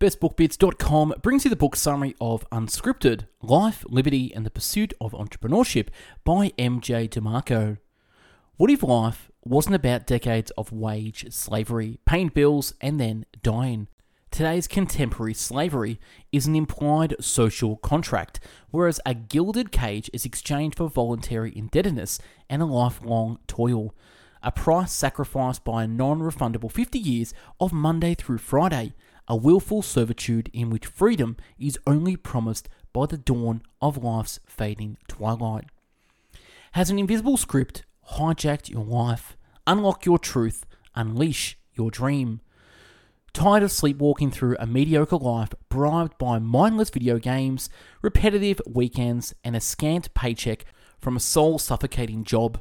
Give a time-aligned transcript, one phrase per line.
[0.00, 5.88] bestbookbits.com brings you the book summary of Unscripted Life, Liberty, and the Pursuit of Entrepreneurship
[6.24, 7.76] by MJ DeMarco.
[8.56, 13.88] What if life wasn't about decades of wage slavery, paying bills, and then dying?
[14.30, 16.00] Today's contemporary slavery
[16.32, 18.40] is an implied social contract,
[18.70, 23.94] whereas a gilded cage is exchanged for voluntary indebtedness and a lifelong toil.
[24.42, 28.94] A price sacrificed by a non refundable 50 years of Monday through Friday,
[29.30, 34.96] a willful servitude in which freedom is only promised by the dawn of life's fading
[35.06, 35.66] twilight.
[36.72, 39.36] Has an invisible script hijacked your life?
[39.68, 42.40] Unlock your truth, unleash your dream.
[43.32, 47.70] Tired of sleepwalking through a mediocre life bribed by mindless video games,
[48.02, 50.64] repetitive weekends, and a scant paycheck
[50.98, 52.60] from a soul suffocating job?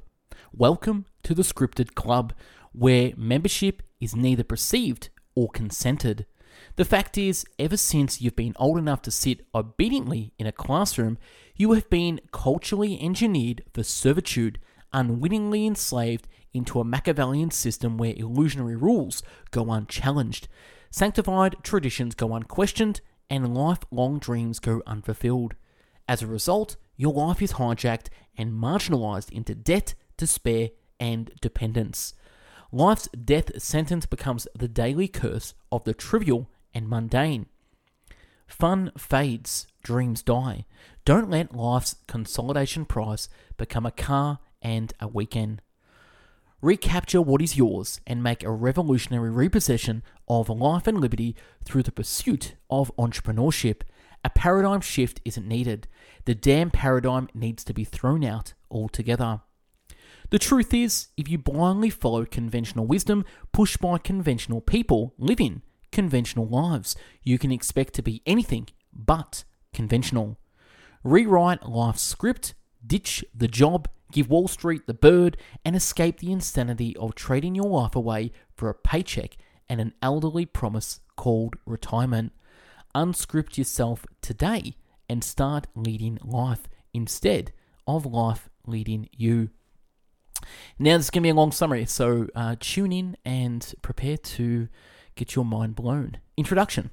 [0.54, 2.32] Welcome to the Scripted Club,
[2.74, 6.28] where membership is neither perceived or consented.
[6.76, 11.18] The fact is, ever since you've been old enough to sit obediently in a classroom,
[11.56, 14.60] you have been culturally engineered for servitude,
[14.94, 20.48] unwittingly enslaved into a Machiavellian system where illusionary rules go unchallenged,
[20.90, 25.56] sanctified traditions go unquestioned, and lifelong dreams go unfulfilled.
[26.08, 32.14] As a result, your life is hijacked and marginalized into debt, despair, and dependence.
[32.72, 37.48] Life's death sentence becomes the daily curse of the trivial and mundane.
[38.48, 40.66] Fun fades, dreams die.
[41.06, 45.62] Don't let life's consolidation price become a car and a weekend.
[46.62, 51.92] Recapture what is yours and make a revolutionary repossession of life and liberty through the
[51.92, 53.82] pursuit of entrepreneurship.
[54.26, 55.88] A paradigm shift isn't needed.
[56.26, 59.42] The damn paradigm needs to be thrown out altogether.
[60.32, 65.62] The truth is, if you blindly follow conventional wisdom pushed by conventional people living
[65.92, 69.44] conventional lives, you can expect to be anything but
[69.74, 70.38] conventional.
[71.04, 72.54] Rewrite life's script,
[72.86, 77.70] ditch the job, give Wall Street the bird, and escape the insanity of trading your
[77.70, 82.34] life away for a paycheck and an elderly promise called retirement.
[82.96, 84.76] Unscript yourself today
[85.08, 87.52] and start leading life instead
[87.88, 89.50] of life leading you.
[90.78, 94.18] Now, this is going to be a long summary, so uh, tune in and prepare
[94.18, 94.70] to
[95.20, 96.18] get your mind blown.
[96.38, 96.92] Introduction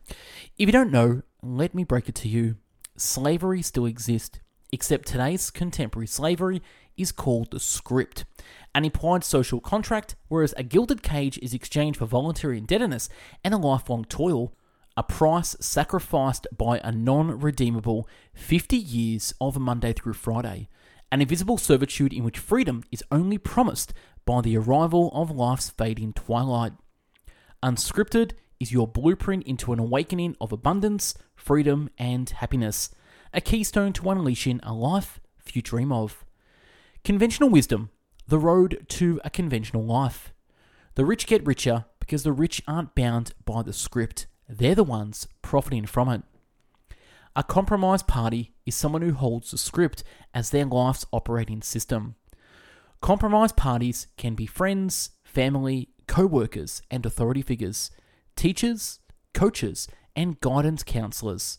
[0.59, 2.57] If you don't know, let me break it to you.
[2.97, 4.41] Slavery still exists,
[4.73, 6.61] except today's contemporary slavery
[6.97, 8.25] is called the script,
[8.75, 13.09] an implied social contract, whereas a gilded cage is exchanged for voluntary indebtedness
[13.45, 14.53] and a lifelong toil,
[14.97, 20.69] a price sacrificed by a non redeemable 50 years of Monday through Friday,
[21.13, 23.93] an invisible servitude in which freedom is only promised
[24.25, 26.73] by the arrival of life's fading twilight.
[27.63, 32.91] Unscripted is your blueprint into an awakening of abundance, freedom, and happiness,
[33.33, 35.21] a keystone to unleashing a life
[35.57, 36.25] you dream of.
[37.03, 37.91] Conventional wisdom,
[38.29, 40.33] the road to a conventional life.
[40.95, 45.27] The rich get richer because the rich aren't bound by the script, they're the ones
[45.43, 46.23] profiting from it.
[47.35, 52.15] A compromised party is someone who holds the script as their life's operating system.
[53.01, 57.91] Compromised parties can be friends, family, co workers, and authority figures,
[58.37, 59.01] teachers,
[59.35, 61.59] coaches, and guidance counselors.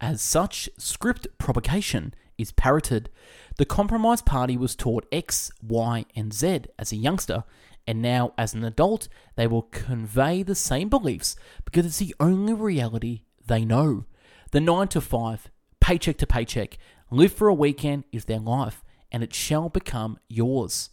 [0.00, 3.10] As such, script propagation is parroted.
[3.56, 7.44] The Compromise Party was taught X, Y, and Z as a youngster,
[7.86, 12.54] and now as an adult, they will convey the same beliefs because it's the only
[12.54, 14.04] reality they know.
[14.52, 15.50] The 9 to 5,
[15.80, 16.78] paycheck to paycheck,
[17.10, 20.90] live for a weekend is their life, and it shall become yours.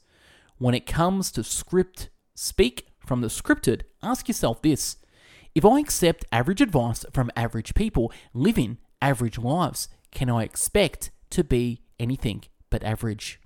[0.57, 4.97] When it comes to script speak from the scripted, ask yourself this
[5.53, 11.44] if I accept average advice from average people living average lives, can I expect to
[11.44, 13.39] be anything but average.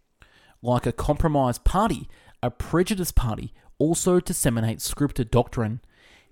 [0.62, 2.10] Like a compromised party,
[2.42, 5.82] a prejudiced party also disseminates scripted doctrine.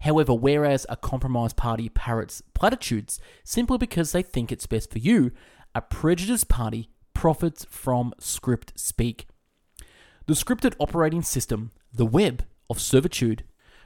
[0.02, 5.32] However, whereas a compromised party parrots platitudes simply because they think it's best for you,
[5.76, 9.28] a prejudiced party profits from script speak.
[10.28, 13.44] The scripted operating system, the web of servitude.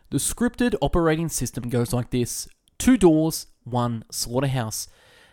[0.09, 2.47] The scripted operating system goes like this
[2.77, 4.87] two doors, one slaughterhouse.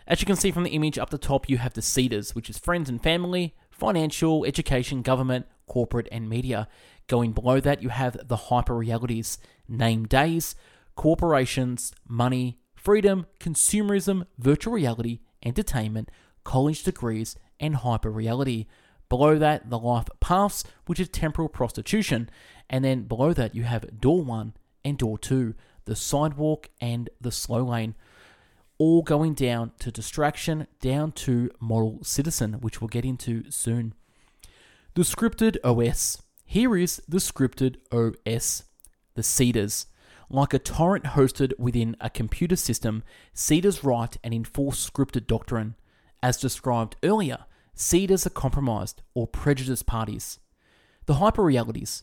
[0.07, 2.49] As you can see from the image up the top, you have the Cedars, which
[2.49, 6.69] is friends and family, financial, education, government, corporate, and media.
[7.09, 10.55] Going below that, you have the hyper realities, name days,
[10.95, 16.11] corporations, money, freedom, consumerism, virtual reality, entertainment,
[16.45, 18.67] college degrees, and hyper reality.
[19.09, 22.29] Below that, the life paths, which is temporal prostitution.
[22.71, 24.55] And then below that, you have door one
[24.85, 25.55] and door two,
[25.85, 27.95] the sidewalk and the slow lane.
[28.79, 33.93] all going down to distraction, down to model citizen, which we'll get into soon.
[34.95, 36.23] The scripted OS.
[36.45, 38.65] Here is the scripted OS,
[39.15, 39.87] the CEDARs.
[40.31, 43.03] Like a torrent hosted within a computer system,
[43.35, 45.75] CEDARs write and enforce scripted doctrine.
[46.23, 50.39] As described earlier, CEDARs are compromised or prejudiced parties.
[51.07, 52.03] The hyperrealities.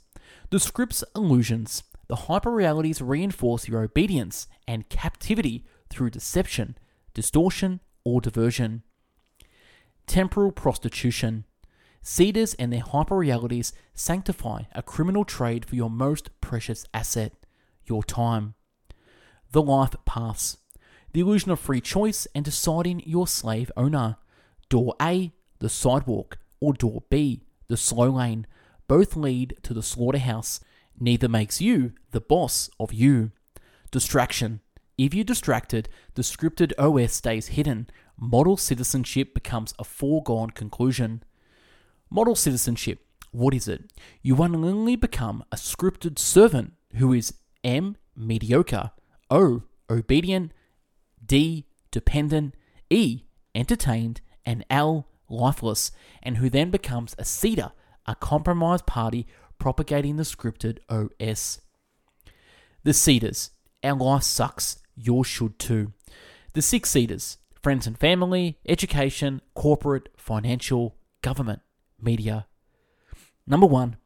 [0.49, 1.83] The script's illusions.
[2.07, 6.77] The hyperrealities reinforce your obedience and captivity through deception,
[7.13, 8.83] distortion, or diversion.
[10.05, 11.45] Temporal prostitution.
[12.01, 17.33] Cedars and their hyperrealities sanctify a criminal trade for your most precious asset,
[17.85, 18.53] your time.
[19.51, 20.57] The life paths.
[21.13, 24.17] The illusion of free choice and deciding your slave owner.
[24.69, 28.45] Door A, the sidewalk, or door B, the slow lane,
[28.87, 30.59] both lead to the slaughterhouse.
[30.99, 33.31] Neither makes you the boss of you.
[33.91, 34.61] Distraction.
[34.97, 37.87] If you're distracted, the scripted OS stays hidden.
[38.17, 41.23] Model citizenship becomes a foregone conclusion.
[42.09, 43.05] Model citizenship.
[43.31, 43.91] What is it?
[44.21, 47.33] You unwillingly become a scripted servant who is
[47.63, 47.97] M.
[48.15, 48.91] Mediocre,
[49.29, 49.63] O.
[49.89, 50.53] Obedient,
[51.25, 51.65] D.
[51.91, 52.55] Dependent,
[52.89, 53.23] E.
[53.53, 55.07] Entertained, and L.
[55.27, 55.91] Lifeless,
[56.23, 57.71] and who then becomes a seeder,
[58.05, 61.61] a compromised party propagating the scripted OS.
[62.83, 63.51] The Cedars,
[63.83, 64.79] Our life sucks.
[64.95, 65.93] Yours should too.
[66.53, 71.61] The six seeders friends and family, education, corporate, financial, government,
[71.99, 72.45] media.
[73.47, 73.97] Number one,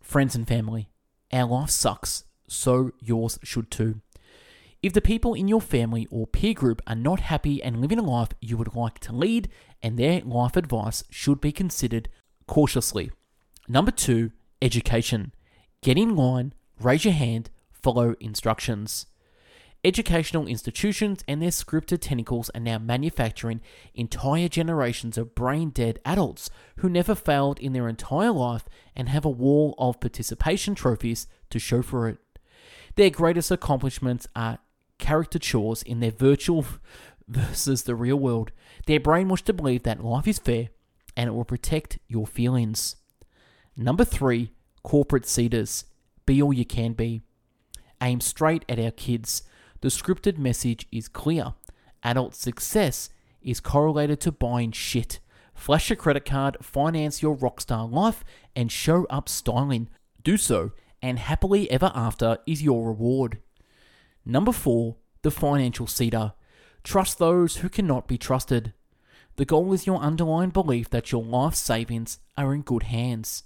[0.00, 0.90] friends and family.
[1.32, 4.00] Our life sucks, so yours should too.
[4.82, 8.02] If the people in your family or peer group are not happy and living a
[8.02, 9.48] life you would like to lead,
[9.82, 12.08] and their life advice should be considered
[12.46, 13.10] cautiously.
[13.70, 15.32] Number two, education.
[15.80, 19.06] Get in line, raise your hand, follow instructions.
[19.84, 23.60] Educational institutions and their scripted tentacles are now manufacturing
[23.94, 28.64] entire generations of brain dead adults who never failed in their entire life
[28.96, 32.18] and have a wall of participation trophies to show for it.
[32.96, 34.58] Their greatest accomplishments are
[34.98, 36.66] caricatures in their virtual
[37.28, 38.50] versus the real world.
[38.86, 40.70] They're brainwashed to believe that life is fair
[41.16, 42.96] and it will protect your feelings.
[43.76, 44.52] Number three,
[44.82, 45.84] corporate seeders.
[46.26, 47.22] Be all you can be.
[48.02, 49.42] Aim straight at our kids
[49.80, 51.54] the scripted message is clear.
[52.02, 53.08] Adult success
[53.40, 55.20] is correlated to buying shit.
[55.54, 58.22] Flash a credit card, finance your rockstar life,
[58.54, 59.88] and show up styling.
[60.22, 63.38] Do so, and happily ever after is your reward.
[64.24, 66.34] Number four, the financial seeder.
[66.84, 68.74] Trust those who cannot be trusted.
[69.36, 73.44] The goal is your underlying belief that your life savings are in good hands.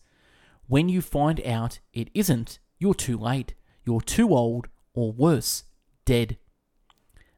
[0.67, 5.65] When you find out it isn't, you're too late, you're too old, or worse,
[6.05, 6.39] dead.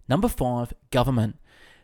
[0.08, 1.38] Number five, government.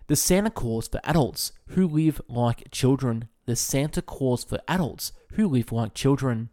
[0.06, 3.28] The Santa Claus for adults who live like children.
[3.46, 6.50] The Santa Claus for adults who live like children.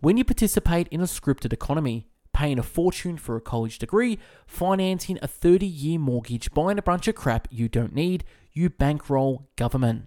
[0.00, 5.18] When you participate in a scripted economy, paying a fortune for a college degree, financing
[5.22, 10.06] a 30 year mortgage, buying a bunch of crap you don't need, you bankroll government.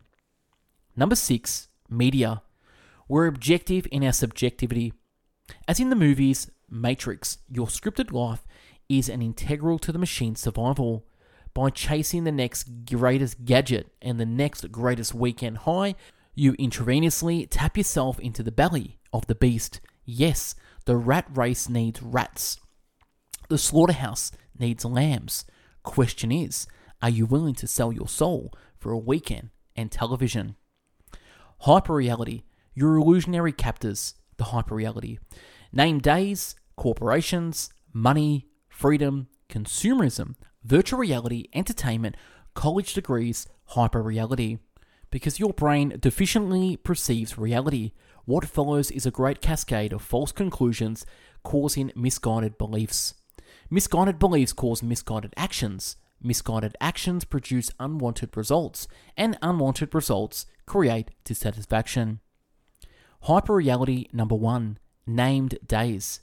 [0.95, 2.41] Number six, media.
[3.07, 4.93] We're objective in our subjectivity.
[5.67, 8.45] As in the movies Matrix, your scripted life
[8.89, 11.05] is an integral to the machine's survival.
[11.53, 15.95] By chasing the next greatest gadget and the next greatest weekend high,
[16.33, 19.79] you intravenously tap yourself into the belly of the beast.
[20.03, 22.59] Yes, the rat race needs rats.
[23.49, 25.45] The slaughterhouse needs lambs.
[25.83, 26.67] Question is,
[27.01, 30.55] are you willing to sell your soul for a weekend and television?
[31.61, 32.43] Hyperreality,
[32.75, 35.17] your illusionary captors, the hyperreality.
[35.71, 42.15] Name days, corporations, money, freedom, consumerism, virtual reality, entertainment,
[42.53, 44.59] college degrees, hyperreality.
[45.09, 47.93] Because your brain deficiently perceives reality,
[48.25, 51.05] what follows is a great cascade of false conclusions
[51.43, 53.13] causing misguided beliefs.
[53.69, 55.95] Misguided beliefs cause misguided actions.
[56.21, 62.19] Misguided actions produce unwanted results, and unwanted results create dissatisfaction.
[63.25, 64.77] Hyperreality number one
[65.07, 66.19] named days.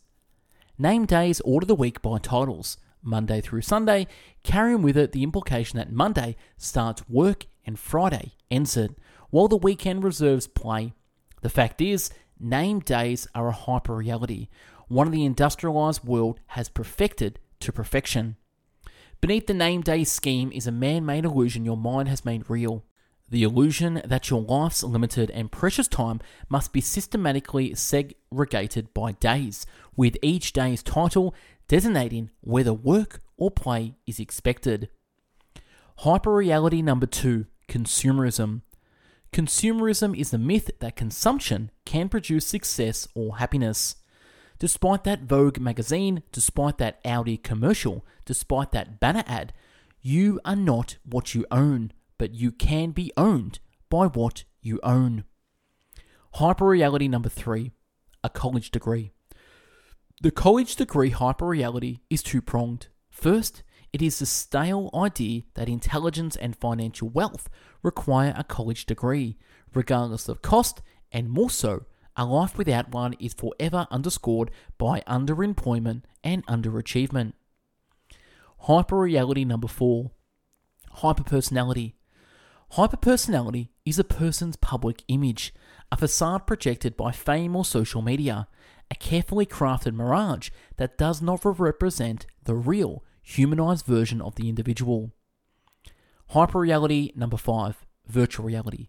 [0.78, 4.06] Named days order the week by titles, Monday through Sunday,
[4.44, 8.96] carrying with it the implication that Monday starts work and Friday ends it,
[9.30, 10.92] while the weekend reserves play.
[11.40, 14.46] The fact is, named days are a hyperreality,
[14.86, 18.36] one of the industrialized world has perfected to perfection.
[19.20, 22.84] Beneath the name day scheme is a man made illusion your mind has made real.
[23.32, 26.20] The illusion that your life's limited and precious time
[26.50, 29.64] must be systematically segregated by days,
[29.96, 31.34] with each day's title
[31.66, 34.90] designating whether work or play is expected.
[36.00, 38.60] Hyperreality number two consumerism.
[39.32, 43.96] Consumerism is the myth that consumption can produce success or happiness.
[44.58, 49.54] Despite that Vogue magazine, despite that Audi commercial, despite that banner ad,
[50.02, 53.58] you are not what you own, but you can be owned
[53.90, 55.24] by what you own.
[56.36, 57.72] Hyperreality number three
[58.22, 59.10] a college degree.
[60.22, 62.86] The college degree hyperreality is two pronged.
[63.10, 67.48] First, it is the stale idea that intelligence and financial wealth
[67.82, 69.36] require a college degree,
[69.74, 71.86] regardless of cost, and more so,
[72.16, 77.32] a life without one is forever underscored by underemployment and underachievement.
[78.68, 80.12] Hyperreality number four
[80.98, 81.94] hyperpersonality.
[82.76, 85.52] Hyperpersonality is a person's public image,
[85.90, 88.48] a facade projected by fame or social media,
[88.90, 90.48] a carefully crafted mirage
[90.78, 95.12] that does not represent the real, humanized version of the individual.
[96.30, 98.88] Hyperreality number five virtual reality.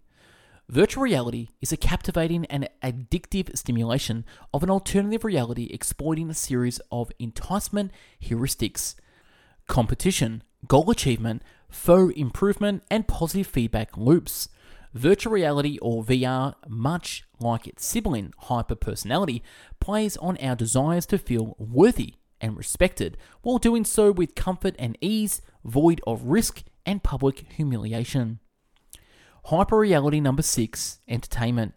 [0.69, 4.23] Virtual reality is a captivating and addictive stimulation
[4.53, 8.95] of an alternative reality exploiting a series of enticement heuristics,
[9.67, 11.41] competition, goal achievement,
[11.73, 14.49] faux improvement, and positive feedback loops.
[14.93, 19.41] Virtual reality or VR, much like its sibling hyperpersonality,
[19.79, 24.97] plays on our desires to feel worthy and respected, while doing so with comfort and
[25.01, 28.39] ease, void of risk and public humiliation.
[29.47, 31.73] Hyperreality number six entertainment.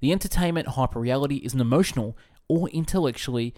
[0.00, 2.16] The entertainment hyperreality is an emotional
[2.48, 3.54] or intellectually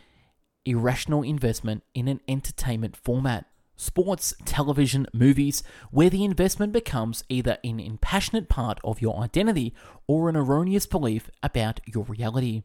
[0.65, 3.47] irrational investment in an entertainment format.
[3.81, 9.73] Sports, television, movies, where the investment becomes either an impassionate part of your identity
[10.09, 12.65] or an erroneous belief about your reality.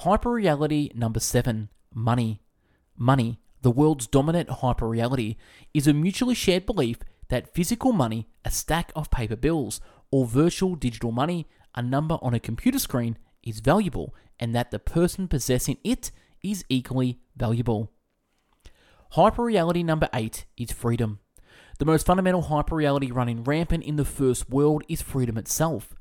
[0.00, 2.42] Hyperreality number seven money.
[2.96, 5.36] Money, the world's dominant hyperreality,
[5.72, 6.96] is a mutually shared belief
[7.28, 12.34] that physical money, a stack of paper bills, or virtual digital money, a number on
[12.34, 16.10] a computer screen, is valuable and that the person possessing it
[16.42, 17.92] is equally valuable.
[19.14, 21.18] Hyperreality number eight is freedom.
[21.80, 25.94] The most fundamental hyperreality running rampant in the first world is freedom itself.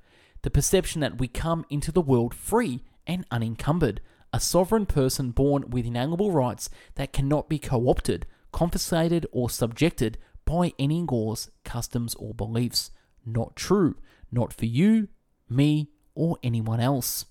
[0.44, 4.02] The perception that we come into the world free and unencumbered,
[4.32, 10.20] a sovereign person born with inalienable rights that cannot be co opted, confiscated, or subjected
[10.46, 12.92] by any laws, customs, or beliefs.
[13.26, 13.96] Not true.
[14.32, 15.08] Not for you,
[15.50, 17.26] me, or anyone else.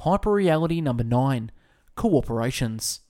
[0.00, 1.50] Hyperreality number nine
[1.96, 3.00] cooperations.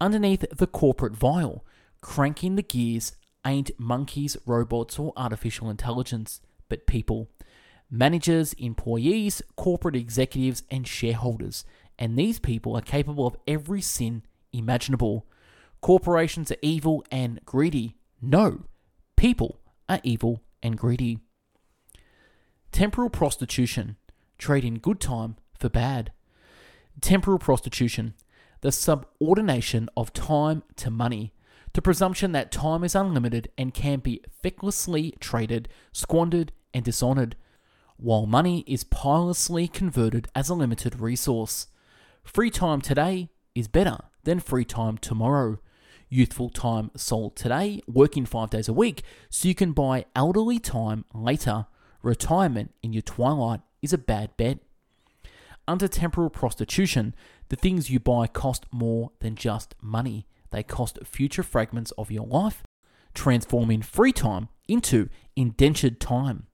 [0.00, 1.64] Underneath the corporate vial,
[2.00, 3.12] cranking the gears
[3.46, 7.28] ain't monkeys, robots, or artificial intelligence, but people.
[7.90, 11.64] Managers, employees, corporate executives, and shareholders
[11.98, 15.26] and these people are capable of every sin imaginable.
[15.80, 17.96] Corporations are evil and greedy.
[18.22, 18.64] No,
[19.16, 21.18] people are evil and greedy.
[22.70, 23.96] Temporal prostitution,
[24.38, 26.12] Trade in good time for bad.
[27.00, 28.14] Temporal prostitution,
[28.60, 31.32] the subordination of time to money,
[31.74, 37.36] the presumption that time is unlimited and can be fecklessly traded, squandered, and dishonored,
[37.96, 41.66] while money is pilelessly converted as a limited resource.
[42.22, 45.58] Free time today is better than free time tomorrow.
[46.08, 51.04] Youthful time sold today, working five days a week, so you can buy elderly time
[51.12, 51.66] later.
[52.02, 54.58] Retirement in your twilight is a bad bet.
[55.66, 57.14] Under temporal prostitution,
[57.48, 60.26] the things you buy cost more than just money.
[60.50, 62.62] They cost future fragments of your life,
[63.14, 66.46] transforming free time into indentured time.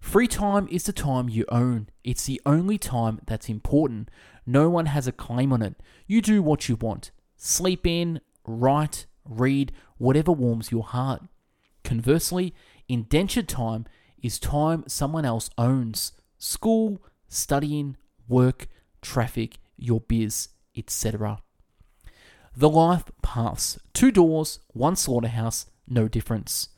[0.00, 1.88] Free time is the time you own.
[2.04, 4.10] It's the only time that's important.
[4.44, 5.74] No one has a claim on it.
[6.06, 7.10] You do what you want.
[7.36, 11.22] Sleep in, write, read, whatever warms your heart.
[11.82, 12.54] Conversely,
[12.88, 13.86] indentured time
[14.22, 16.12] is time someone else owns.
[16.38, 17.96] School, studying,
[18.28, 18.68] work,
[19.02, 21.42] traffic, your biz, etc.
[22.56, 23.78] The life paths.
[23.92, 26.68] Two doors, one slaughterhouse, no difference.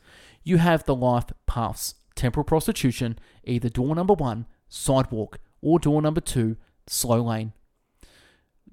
[0.43, 6.19] You have the life paths temporal prostitution, either door number one, sidewalk, or door number
[6.19, 7.53] two, slow lane.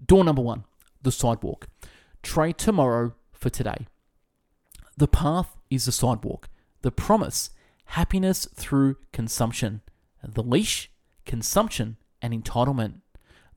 [0.04, 0.64] Door number one,
[1.00, 1.68] the sidewalk.
[2.25, 3.87] Trade tomorrow for today.
[4.97, 6.49] The path is the sidewalk.
[6.83, 7.50] The promise,
[7.85, 9.83] happiness through consumption.
[10.25, 10.90] The leash,
[11.25, 13.00] consumption and entitlement.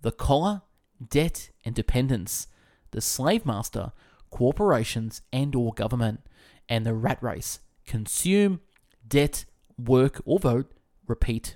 [0.01, 0.61] The collar,
[1.09, 2.47] debt and dependence.
[2.91, 3.91] The slave master,
[4.29, 6.21] corporations and or government.
[6.67, 8.61] And the rat race, consume,
[9.07, 9.45] debt,
[9.77, 10.71] work, or vote,
[11.07, 11.55] repeat.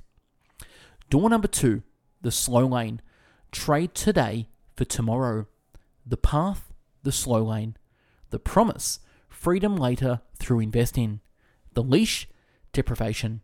[1.10, 1.84] Door number two,
[2.22, 3.02] the slow lane.
[3.52, 5.48] Trade today for tomorrow.
[6.06, 6.74] The path,
[7.04, 7.78] the slow lane.
[8.32, 11.20] The promise, freedom later through investing.
[11.74, 12.28] The Leash,
[12.72, 13.42] Deprivation.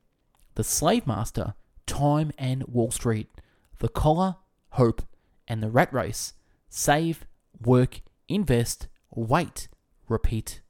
[0.56, 1.54] The Slave Master,
[1.86, 3.30] Time and Wall Street.
[3.78, 4.38] The Collar,
[4.72, 5.02] Hope.
[5.48, 6.34] And the Rat Race,
[6.70, 7.26] Save,
[7.64, 9.68] Work, Invest, Wait,
[10.08, 10.62] Repeat.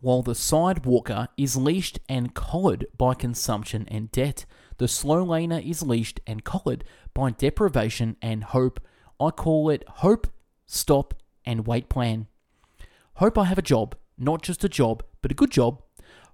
[0.00, 4.44] While the sidewalker is leashed and collared by consumption and debt,
[4.78, 6.84] the slow laner is leashed and collared
[7.14, 8.78] by deprivation and hope.
[9.18, 10.28] I call it hope,
[10.66, 12.26] stop, and wait plan.
[13.14, 15.82] Hope I have a job, not just a job, but a good job.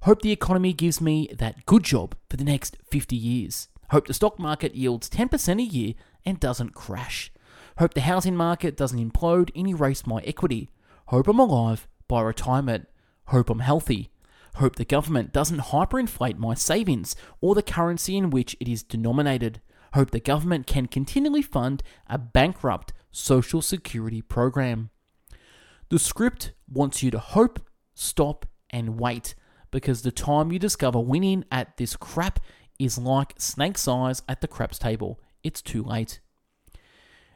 [0.02, 3.69] Hope the economy gives me that good job for the next 50 years.
[3.91, 7.33] Hope the stock market yields 10% a year and doesn't crash.
[7.79, 10.71] Hope the housing market doesn't implode and erase my equity.
[11.07, 12.88] Hope I'm alive by retirement.
[13.26, 14.11] Hope I'm healthy.
[14.57, 19.61] Hope the government doesn't hyperinflate my savings or the currency in which it is denominated.
[19.95, 24.91] Hope the government can continually fund a bankrupt social security program.
[25.88, 27.61] The script wants you to hope,
[27.95, 29.35] stop, and wait
[29.71, 32.41] because the time you discover winning at this crap
[32.79, 35.21] is like snake's eyes at the craps table.
[35.42, 36.20] It's too late.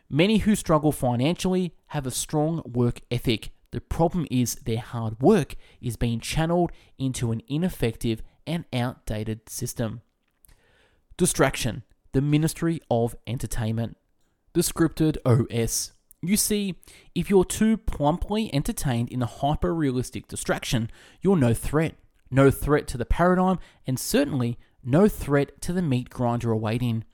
[0.08, 3.50] Many who struggle financially have a strong work ethic.
[3.72, 10.02] The problem is their hard work is being channeled into an ineffective and outdated system.
[11.16, 11.82] Distraction,
[12.12, 13.96] the Ministry of Entertainment.
[14.52, 15.92] The scripted OS.
[16.22, 16.76] You see,
[17.14, 21.96] if you're too plumply entertained in a hyper realistic distraction, you're no threat.
[22.30, 27.04] No threat to the paradigm, and certainly no threat to the meat grinder awaiting.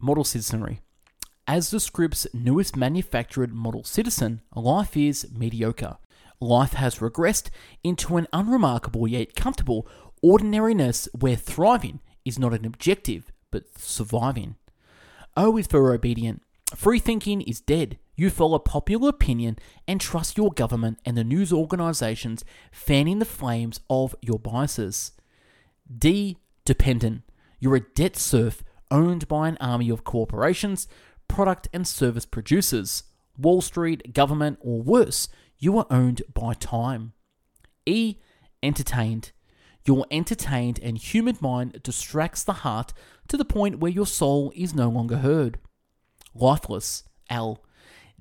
[0.00, 0.80] Model Citizenry.
[1.46, 5.98] As the script's newest manufactured model citizen, life is mediocre.
[6.40, 7.50] Life has regressed
[7.82, 9.86] into an unremarkable yet comfortable
[10.22, 14.56] ordinariness where thriving is not an objective, but surviving.
[15.36, 16.42] O is for obedient.
[16.74, 17.98] Free thinking is dead.
[18.16, 23.80] You follow popular opinion and trust your government and the news organizations fanning the flames
[23.88, 25.12] of your biases.
[25.96, 26.38] D.
[26.64, 27.22] Dependent.
[27.60, 30.86] You're a debt serf owned by an army of corporations,
[31.28, 33.04] product and service producers,
[33.38, 37.12] Wall Street, government, or worse, you are owned by time.
[37.86, 38.16] E.
[38.62, 39.32] Entertained.
[39.86, 42.92] Your entertained and humid mind distracts the heart
[43.28, 45.58] to the point where your soul is no longer heard.
[46.34, 47.04] Lifeless.
[47.30, 47.62] L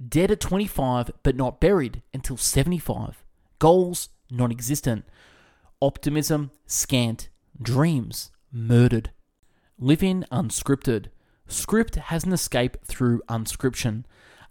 [0.10, 3.24] dead at 25 but not buried until 75.
[3.60, 5.06] Goals non existent.
[5.82, 7.30] Optimism scant.
[7.62, 9.12] Dreams murdered.
[9.78, 11.08] Living unscripted.
[11.48, 14.06] Script has an escape through unscription,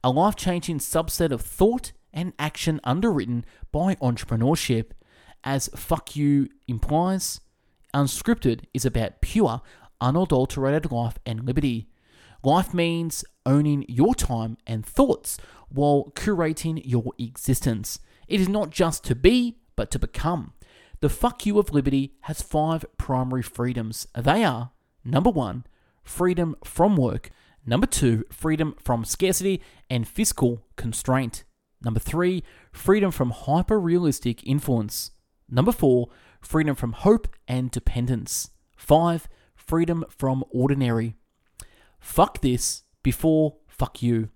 [0.05, 4.90] a life changing subset of thought and action underwritten by entrepreneurship.
[5.42, 7.40] As fuck you implies,
[7.94, 9.62] unscripted is about pure,
[10.01, 11.88] unadulterated life and liberty.
[12.44, 18.00] Life means owning your time and thoughts while curating your existence.
[18.26, 20.52] It is not just to be, but to become.
[21.00, 24.07] The fuck you of liberty has five primary freedoms.
[24.16, 24.70] They are
[25.05, 25.64] number one,
[26.05, 27.31] freedom from work.
[27.64, 31.44] Number two, freedom from scarcity and fiscal constraint.
[31.85, 35.12] Number three, freedom from hyper realistic influence.
[35.48, 36.09] Number four,
[36.40, 38.50] freedom from hope and dependence.
[38.76, 41.16] Five, freedom from ordinary.
[42.02, 44.28] Fuck this before fuck you.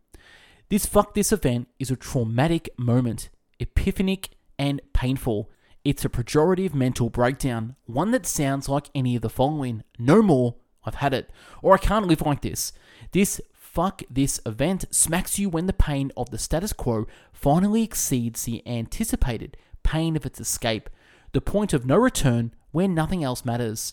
[0.70, 3.28] This fuck this event is a traumatic moment,
[3.60, 5.50] epiphanic and painful.
[5.84, 9.82] It's a pejorative mental breakdown, one that sounds like any of the following.
[9.98, 11.28] No more, I've had it,
[11.60, 12.72] or I can't live like this.
[13.10, 18.44] This fuck this event smacks you when the pain of the status quo finally exceeds
[18.44, 20.88] the anticipated pain of its escape,
[21.32, 23.92] the point of no return where nothing else matters.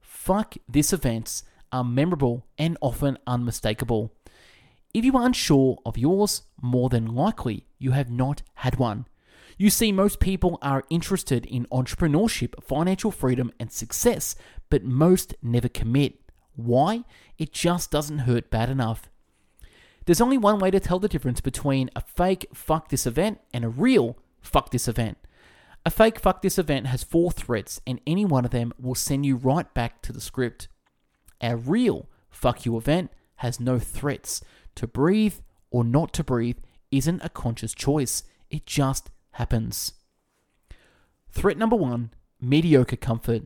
[0.00, 1.42] Fuck this event
[1.76, 4.10] are memorable and often unmistakable.
[4.94, 9.04] If you are unsure of yours, more than likely you have not had one.
[9.58, 14.36] You see, most people are interested in entrepreneurship, financial freedom, and success,
[14.70, 16.14] but most never commit.
[16.54, 17.04] Why?
[17.36, 19.10] It just doesn't hurt bad enough.
[20.06, 23.66] There's only one way to tell the difference between a fake fuck this event and
[23.66, 25.18] a real fuck this event.
[25.84, 29.26] A fake fuck this event has four threats, and any one of them will send
[29.26, 30.68] you right back to the script.
[31.40, 34.42] Our real fuck you event has no threats.
[34.76, 35.36] To breathe
[35.70, 36.58] or not to breathe
[36.90, 39.92] isn't a conscious choice, it just happens.
[41.30, 43.42] Threat number one mediocre comfort.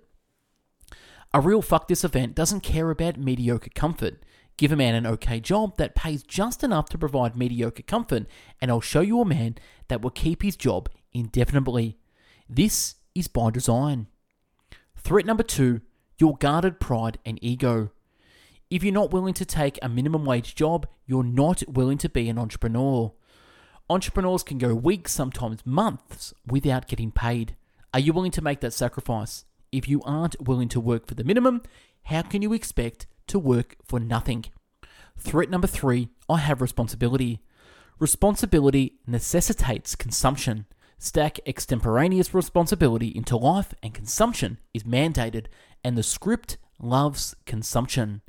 [1.32, 4.24] A real fuck this event doesn't care about mediocre comfort.
[4.56, 8.26] Give a man an okay job that pays just enough to provide mediocre comfort,
[8.60, 9.56] and I'll show you a man
[9.88, 11.98] that will keep his job indefinitely.
[12.48, 14.08] This is by design.
[14.96, 15.80] Threat number two
[16.20, 17.90] your guarded pride and ego.
[18.70, 22.28] If you're not willing to take a minimum wage job, you're not willing to be
[22.28, 23.12] an entrepreneur.
[23.88, 27.56] Entrepreneurs can go weeks, sometimes months, without getting paid.
[27.92, 29.44] Are you willing to make that sacrifice?
[29.72, 31.62] If you aren't willing to work for the minimum,
[32.04, 34.44] how can you expect to work for nothing?
[35.18, 37.40] Threat number three I have responsibility.
[37.98, 40.66] Responsibility necessitates consumption.
[40.98, 45.46] Stack extemporaneous responsibility into life, and consumption is mandated,
[45.84, 48.22] and the script loves consumption.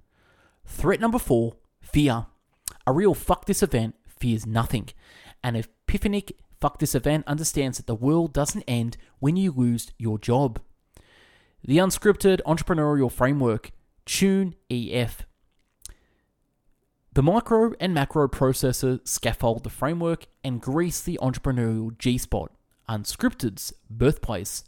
[0.66, 2.28] Threat number four fear.
[2.88, 4.90] A real fuck this event fears nothing.
[5.44, 10.18] An epiphanic fuck this event understands that the world doesn't end when you lose your
[10.18, 10.60] job.
[11.64, 13.72] The unscripted entrepreneurial framework,
[14.06, 15.26] Tune EF.
[17.14, 22.52] The micro and macro processor scaffold the framework and grease the entrepreneurial G spot,
[22.88, 24.64] unscripted's birthplace.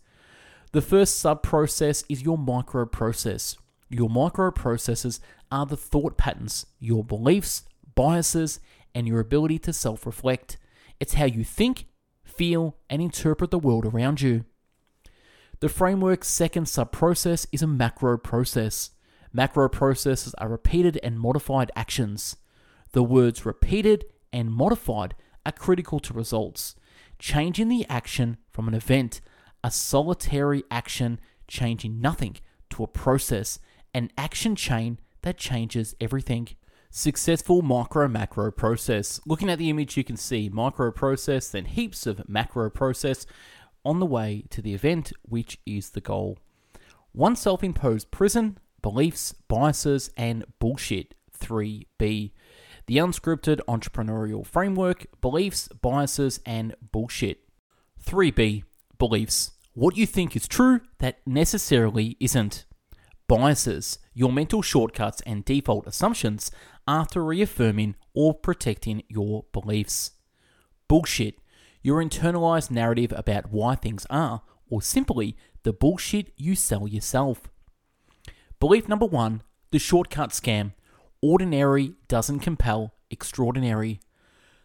[0.74, 3.56] The first sub process is your micro process.
[3.90, 5.20] Your microprocesses
[5.52, 7.62] are the thought patterns, your beliefs,
[7.94, 8.60] biases,
[8.96, 10.58] and your ability to self reflect.
[11.00, 11.86] It's how you think,
[12.24, 14.46] feel, and interpret the world around you.
[15.60, 18.90] The framework's second sub process is a macro process.
[19.32, 22.36] Macro processes are repeated and modified actions.
[22.94, 25.14] The words repeated and modified
[25.46, 26.74] are critical to results.
[27.20, 29.22] Changing the action from an event,
[29.64, 32.38] a solitary action, changing nothing,
[32.72, 33.60] to a process,
[33.94, 36.50] an action chain that changes everything.
[36.90, 39.20] Successful micro macro process.
[39.26, 43.26] Looking at the image, you can see micro process, then heaps of macro process
[43.86, 46.38] on the way to the event, which is the goal.
[47.12, 51.16] One self imposed prison, beliefs, biases, and bullshit.
[51.40, 52.32] 3B.
[52.86, 57.40] The unscripted entrepreneurial framework, beliefs, biases, and bullshit.
[58.04, 58.64] 3B.
[59.04, 59.52] Beliefs.
[59.74, 62.64] What you think is true that necessarily isn't
[63.28, 66.50] biases, your mental shortcuts and default assumptions
[66.88, 70.12] after reaffirming or protecting your beliefs.
[70.88, 71.36] Bullshit,
[71.82, 77.50] your internalized narrative about why things are, or simply the bullshit you sell yourself.
[78.62, 80.76] Belief number one the shortcut scam.
[81.22, 84.00] Ordinary doesn't compel extraordinary.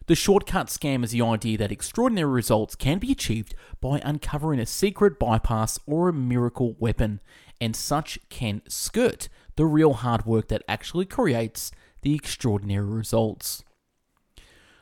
[0.09, 4.65] The shortcut scam is the idea that extraordinary results can be achieved by uncovering a
[4.65, 7.21] secret bypass or a miracle weapon,
[7.61, 13.63] and such can skirt the real hard work that actually creates the extraordinary results.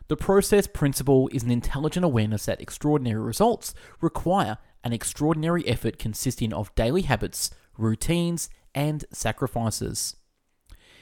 [0.07, 6.53] The process principle is an intelligent awareness that extraordinary results require an extraordinary effort consisting
[6.53, 10.15] of daily habits, routines, and sacrifices.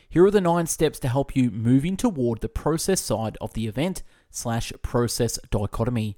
[0.09, 3.67] Here are the nine steps to help you moving toward the process side of the
[3.67, 4.01] event
[4.35, 6.17] slash process dichotomy.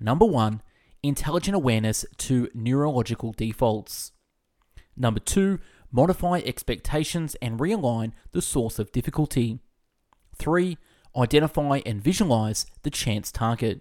[0.00, 0.62] Number one,
[1.02, 4.12] intelligent awareness to neurological defaults.
[4.96, 5.58] Number two,
[5.92, 9.60] modify expectations and realign the source of difficulty.
[10.36, 10.78] Three,
[11.16, 13.80] identify and visualize the chance target.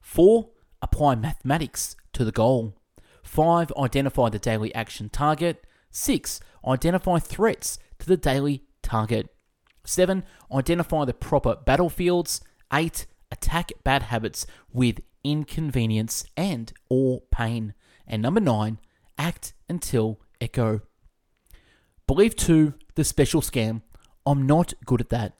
[0.00, 0.50] Four,
[0.80, 2.74] apply mathematics to the goal.
[3.22, 5.64] Five, identify the daily action target.
[5.90, 9.28] Six, identify threats to the daily target.
[9.84, 12.40] Seven, identify the proper battlefields.
[12.72, 17.74] Eight, attack bad habits with inconvenience and or pain.
[18.06, 18.78] And number nine,
[19.16, 20.82] act until Echo.
[22.06, 23.82] Belief 2, the special scam.
[24.24, 25.34] I'm not good at that.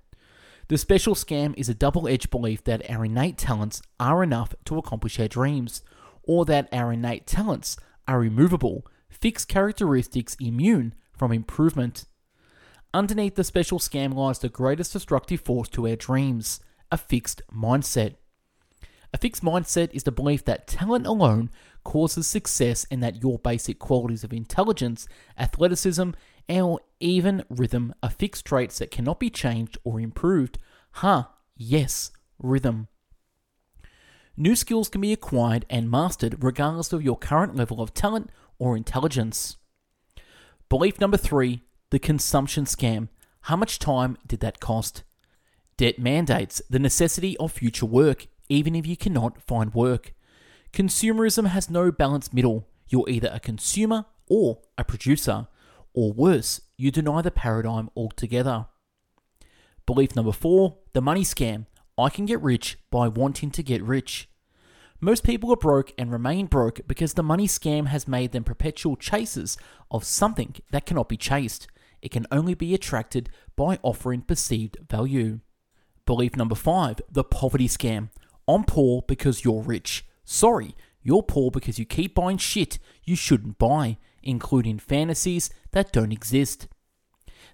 [0.69, 4.77] The special scam is a double edged belief that our innate talents are enough to
[4.77, 5.83] accomplish our dreams,
[6.23, 12.05] or that our innate talents are immovable, fixed characteristics immune from improvement.
[12.93, 18.15] Underneath the special scam lies the greatest destructive force to our dreams a fixed mindset.
[19.13, 21.51] A fixed mindset is the belief that talent alone
[21.85, 26.11] causes success and that your basic qualities of intelligence, athleticism,
[26.49, 30.59] or even rhythm are fixed traits that cannot be changed or improved.
[30.93, 31.25] Huh,
[31.57, 32.89] yes, rhythm.
[34.37, 38.77] New skills can be acquired and mastered regardless of your current level of talent or
[38.77, 39.57] intelligence.
[40.69, 43.09] Belief number three the consumption scam.
[43.43, 45.05] How much time did that cost?
[45.79, 50.13] Debt mandates the necessity of future work even if you cannot find work.
[50.73, 52.67] Consumerism has no balanced middle.
[52.89, 55.47] You're either a consumer or a producer,
[55.95, 58.67] or worse, you deny the paradigm altogether.
[59.87, 61.67] Belief number four the money scam.
[61.97, 64.29] I can get rich by wanting to get rich.
[65.01, 68.97] Most people are broke and remain broke because the money scam has made them perpetual
[68.97, 69.57] chasers
[69.91, 71.69] of something that cannot be chased.
[72.03, 75.41] It can only be attracted by offering perceived value.
[76.09, 78.09] Belief number five the poverty scam.
[78.49, 80.07] I'm poor because you're rich.
[80.25, 83.99] Sorry, you're poor because you keep buying shit you shouldn't buy.
[84.23, 86.67] including fantasies that don't exist.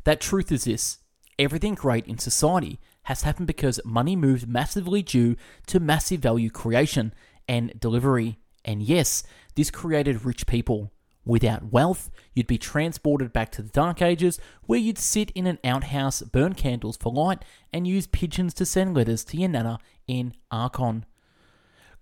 [0.04, 0.98] That truth is this
[1.36, 2.78] everything great in society
[3.10, 5.34] has happened because money moved massively due
[5.66, 7.12] to massive value creation
[7.48, 8.38] and delivery.
[8.64, 9.24] And yes,
[9.56, 10.92] this created rich people.
[11.26, 15.58] Without wealth, you'd be transported back to the Dark Ages, where you'd sit in an
[15.64, 20.34] outhouse, burn candles for light, and use pigeons to send letters to your nana in
[20.52, 21.06] Akron.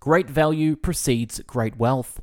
[0.00, 2.20] Great value precedes great wealth.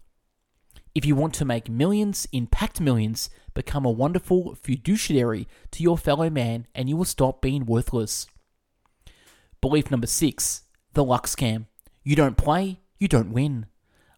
[0.93, 6.29] If you want to make millions, impact millions, become a wonderful fiduciary to your fellow
[6.29, 8.27] man, and you will stop being worthless.
[9.61, 11.67] Belief number six the luck scam.
[12.03, 13.67] You don't play, you don't win.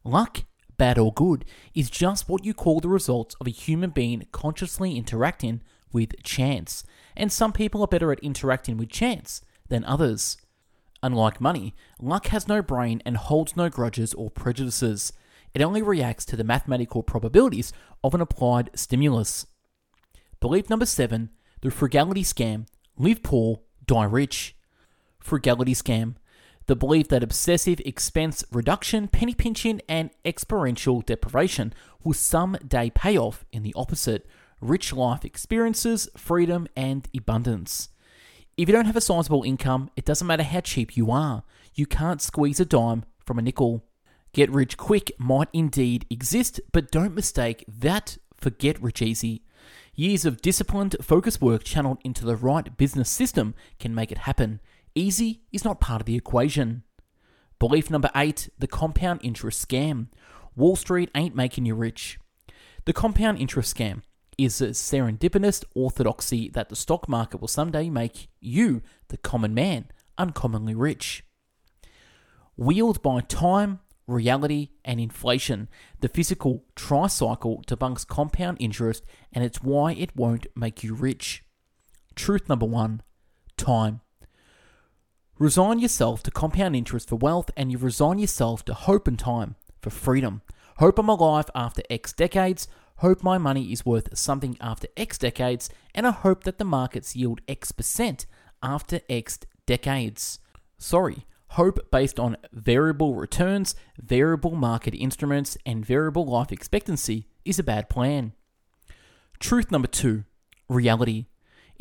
[0.04, 0.44] Luck
[0.82, 4.98] bad or good, is just what you call the results of a human being consciously
[4.98, 5.62] interacting
[5.94, 6.84] with chance.
[7.16, 10.38] And some people are better at interacting with chance than others.
[11.04, 15.14] Unlike money, luck has no brain and holds no grudges or prejudices.
[15.54, 17.72] It only reacts to the mathematical probabilities
[18.04, 19.46] of an applied stimulus.
[20.40, 21.30] Belief number seven
[21.62, 22.66] the frugality scam
[22.98, 24.56] live poor, die rich.
[25.20, 26.16] Frugality scam
[26.68, 33.46] the belief that obsessive expense reduction, penny pinching, and experiential deprivation will someday pay off
[33.52, 34.28] in the opposite
[34.62, 37.90] rich life experiences, freedom, and abundance.
[38.58, 41.44] If you don't have a sizable income, it doesn't matter how cheap you are,
[41.74, 43.84] you can't squeeze a dime from a nickel.
[44.34, 49.44] Get rich quick might indeed exist, but don't mistake that for get rich easy.
[49.94, 54.62] Years of disciplined, focused work channeled into the right business system can make it happen.
[54.96, 56.84] Easy is not part of the equation.
[57.60, 60.08] Belief number eight the compound interest scam.
[60.56, 62.20] Wall Street ain't making you rich.
[62.86, 64.02] The compound interest scam
[64.38, 69.86] is a serendipitous orthodoxy that the stock market will someday make you, the common man,
[70.18, 71.24] uncommonly rich.
[72.58, 79.94] Wheeled by time, reality, and inflation, the physical tricycle debunks compound interest and it's why
[79.94, 81.44] it won't make you rich.
[82.16, 83.04] Truth number one
[83.58, 84.02] time.
[85.42, 89.56] Resign yourself to compound interest for wealth, and you resign yourself to hope and time
[89.82, 90.44] for freedom.
[90.78, 95.68] Hope I'm alive after X decades, hope my money is worth something after X decades,
[95.96, 98.28] and I hope that the markets yield X percent
[98.62, 100.38] after X decades.
[100.78, 107.64] Sorry, hope based on variable returns, variable market instruments, and variable life expectancy is a
[107.64, 108.34] bad plan.
[109.40, 110.24] Truth number two
[110.70, 111.26] reality.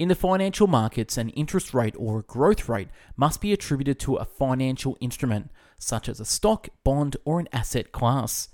[0.00, 4.14] In the financial markets, an interest rate or a growth rate must be attributed to
[4.14, 8.48] a financial instrument, such as a stock, bond, or an asset class.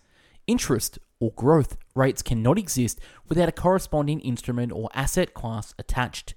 [0.48, 6.35] Interest or growth rates cannot exist without a corresponding instrument or asset class attached.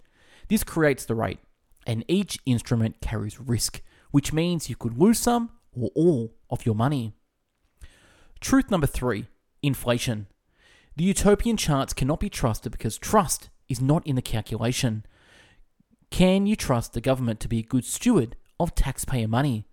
[0.48, 1.39] This creates the rate,
[1.88, 6.76] and each instrument carries risk, which means you could lose some or all of your
[6.76, 7.13] money.
[8.39, 9.26] Truth number three
[9.63, 10.28] inflation.
[10.98, 15.05] The utopian charts cannot be trusted because trust is not in the calculation.
[16.10, 19.67] Can you trust the government to be a good steward of taxpayer money?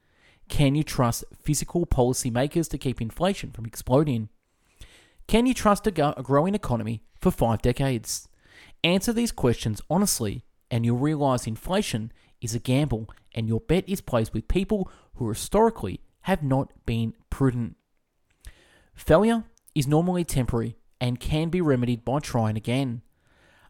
[0.48, 4.28] Can you trust fiscal policymakers to keep inflation from exploding?
[5.26, 8.28] Can you trust a, go- a growing economy for five decades?
[8.85, 14.00] Answer these questions honestly, and you'll realize inflation is a gamble, and your bet is
[14.00, 17.76] placed with people who historically have not been prudent.
[18.94, 23.02] Failure is normally temporary and can be remedied by trying again.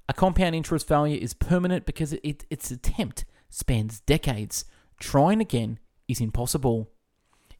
[0.09, 4.64] A compound interest failure is permanent because it, its attempt spans decades.
[5.01, 6.90] Trying again is impossible.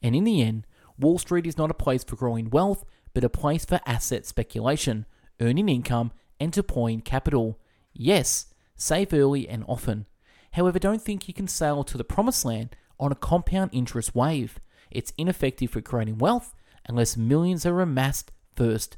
[0.03, 0.67] And in the end,
[0.99, 5.07] Wall Street is not a place for growing wealth, but a place for asset speculation,
[5.41, 7.59] earning income, and deploying capital.
[7.93, 10.07] Yes, save early and often.
[10.53, 14.59] However, don't think you can sail to the promised land on a compound interest wave.
[14.91, 16.55] It's ineffective for creating wealth
[16.89, 18.97] unless millions are amassed first.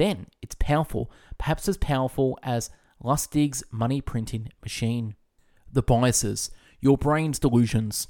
[0.00, 2.70] Then it's powerful, perhaps as powerful as
[3.04, 5.14] Lustig's money printing machine.
[5.70, 8.08] The biases, your brain's delusions.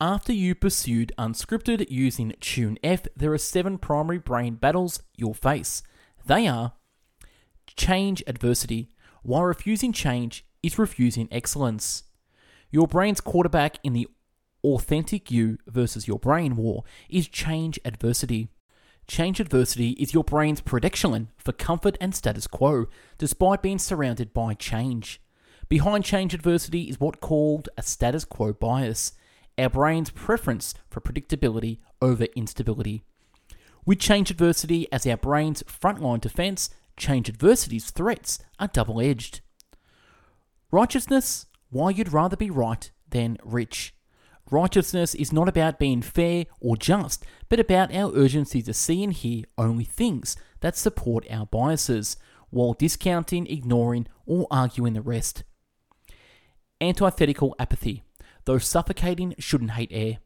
[0.00, 5.82] After you pursued unscripted using Tune F, there are seven primary brain battles you'll face.
[6.24, 6.72] They are
[7.76, 8.88] change adversity,
[9.22, 12.04] while refusing change is refusing excellence.
[12.70, 14.08] Your brain's quarterback in the
[14.64, 18.48] authentic you versus your brain war is change adversity.
[19.08, 24.52] Change adversity is your brain's prediction for comfort and status quo, despite being surrounded by
[24.52, 25.22] change.
[25.70, 29.12] Behind change adversity is what called a status quo bias,
[29.56, 33.02] our brain's preference for predictability over instability.
[33.86, 36.68] With change adversity as our brain's frontline defense,
[36.98, 39.40] change adversity's threats are double edged.
[40.70, 43.94] Righteousness, why you'd rather be right than rich.
[44.50, 49.12] Righteousness is not about being fair or just, but about our urgency to see and
[49.12, 52.16] hear only things that support our biases,
[52.50, 55.44] while discounting, ignoring, or arguing the rest.
[56.80, 58.04] Antithetical apathy.
[58.46, 60.18] Though suffocating, shouldn't hate air.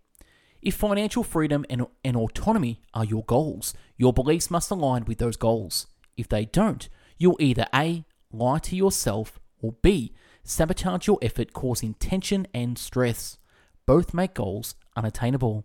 [0.60, 5.36] If financial freedom and, and autonomy are your goals, your beliefs must align with those
[5.36, 5.88] goals.
[6.16, 8.04] If they don't, you'll either A.
[8.30, 10.14] lie to yourself, or B.
[10.44, 13.38] sabotage your effort, causing tension and stress.
[13.86, 15.64] Both make goals unattainable.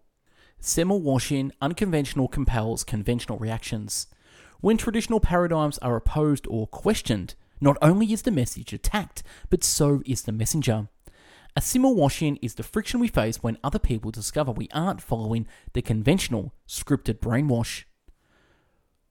[0.60, 4.08] Seymour Washing unconventional compels conventional reactions.
[4.60, 10.02] When traditional paradigms are opposed or questioned, not only is the message attacked, but so
[10.06, 10.88] is the messenger.
[11.56, 15.48] A Seymour Washing is the friction we face when other people discover we aren't following
[15.74, 17.84] the conventional, scripted brainwash.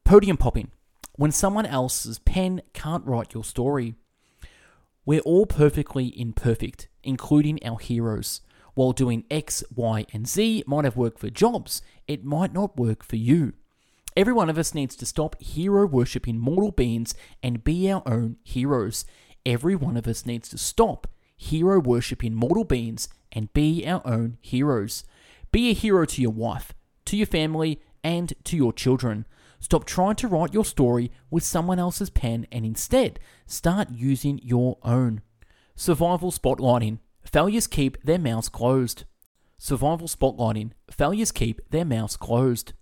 [0.05, 0.71] Podium popping.
[1.15, 3.95] When someone else's pen can't write your story.
[5.05, 8.43] We're all perfectly imperfect, including our heroes.
[8.77, 13.03] While doing X, Y, and Z might have worked for jobs, it might not work
[13.03, 13.55] for you.
[14.15, 18.37] Every one of us needs to stop hero worshipping mortal beings and be our own
[18.45, 19.07] heroes.
[19.47, 21.07] Every one of us needs to stop
[21.39, 25.05] hero worshipping mortal beings and be our own heroes.
[25.51, 26.75] Be a hero to your wife,
[27.07, 29.25] to your family, and to your children.
[29.59, 34.77] Stop trying to write your story with someone else's pen and instead start using your
[34.83, 35.23] own.
[35.75, 36.99] Survival spotlighting.
[37.27, 39.05] Failures keep their mouths closed.
[39.59, 40.71] Survival spotlighting.
[40.91, 42.73] Failures keep their mouths closed.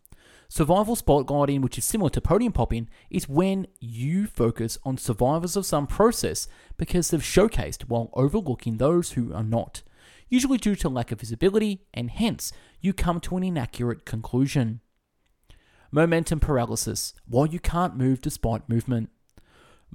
[0.48, 5.64] Survival spotlighting, which is similar to podium popping, is when you focus on survivors of
[5.64, 9.82] some process because they've showcased while overlooking those who are not,
[10.28, 14.80] usually due to lack of visibility, and hence you come to an inaccurate conclusion.
[15.90, 19.10] Momentum paralysis, while you can't move despite movement.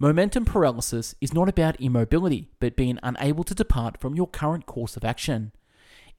[0.02, 4.96] Momentum paralysis is not about immobility, but being unable to depart from your current course
[4.96, 5.52] of action.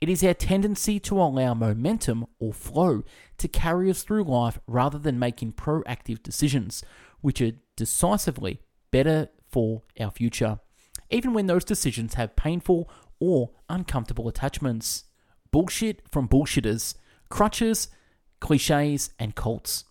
[0.03, 3.05] It is our tendency to allow momentum or flow
[3.39, 6.85] to carry us through life rather than making proactive decisions,
[7.23, 10.61] which are decisively better for our future,
[11.09, 15.05] even when those decisions have painful or uncomfortable attachments.
[15.53, 16.97] Bullshit from bullshitters,
[17.31, 17.89] crutches,
[18.41, 19.85] cliches, and cults.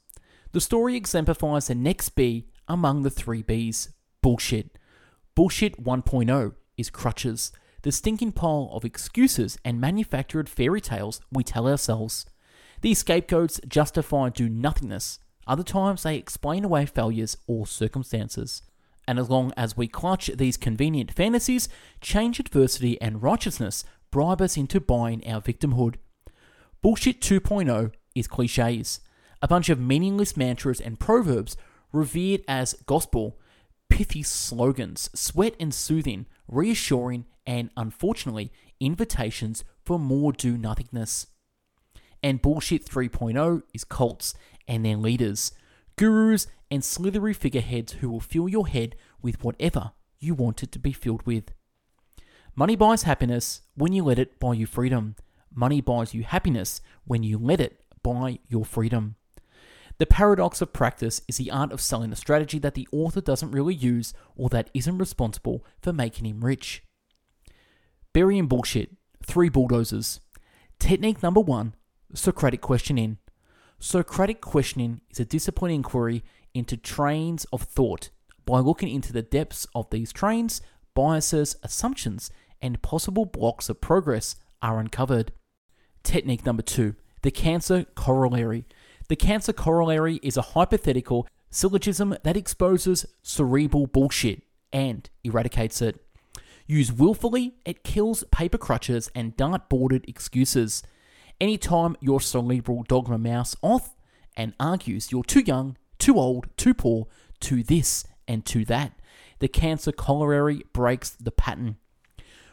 [0.52, 3.90] The story exemplifies the next B among the three Bs
[4.22, 4.78] bullshit.
[5.36, 7.52] Bullshit 1.0 is crutches
[7.82, 12.26] the stinking pile of excuses and manufactured fairy tales we tell ourselves.
[12.82, 15.20] These scapegoats justify do nothingness.
[15.48, 18.62] Other times they explain away failures or circumstances.
[19.08, 21.68] And as long as we clutch these convenient fantasies,
[22.02, 25.96] change adversity and righteousness bribe us into buying our victimhood.
[26.82, 29.00] Bullshit 2.0 is cliches,
[29.42, 31.58] a bunch of meaningless mantras and proverbs
[31.92, 33.40] revered as gospel,
[33.90, 41.28] pithy slogans, sweat and soothing, reassuring, and unfortunately, invitations for more do nothingness.
[42.22, 44.34] And Bullshit 3.0 is cults
[44.68, 45.52] and their leaders,
[45.96, 50.80] gurus and slithery figureheads who will fill your head with whatever you want it to
[50.80, 51.52] be filled with.
[52.56, 55.16] Money buys happiness when you let it buy you freedom.
[55.54, 59.16] Money buys you happiness when you let it buy your freedom.
[60.00, 63.52] The paradox of practice is the art of selling a strategy that the author doesn't
[63.52, 66.84] really use or that isn't responsible for making him rich.
[68.14, 68.96] Burying bullshit.
[69.22, 70.22] Three bulldozers.
[70.80, 71.76] Technique number one
[72.14, 73.18] Socratic questioning.
[73.78, 78.10] Socratic questioning is a disciplined inquiry into trains of thought.
[78.46, 80.62] By looking into the depths of these trains,
[80.96, 82.32] biases, assumptions,
[82.62, 85.34] and possible blocks of progress are uncovered.
[86.04, 88.66] Technique number two the cancer corollary.
[89.10, 96.00] The cancer corollary is a hypothetical syllogism that exposes cerebral bullshit and eradicates it.
[96.68, 100.84] Used willfully, it kills paper crutches and dart-boarded excuses.
[101.42, 103.96] Anytime your cerebral dogma mouse off
[104.38, 107.08] and argues you're too young, too old, too poor,
[107.40, 108.94] too this and too that,
[109.40, 111.78] the cancer corollary breaks the pattern.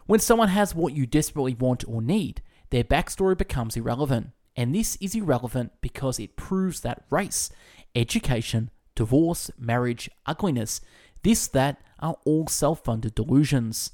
[0.06, 2.40] When someone has what you desperately want or need,
[2.70, 4.30] their backstory becomes irrelevant.
[4.56, 7.50] And this is irrelevant because it proves that race,
[7.94, 10.80] education, divorce, marriage, ugliness,
[11.22, 13.92] this, that are all self funded delusions.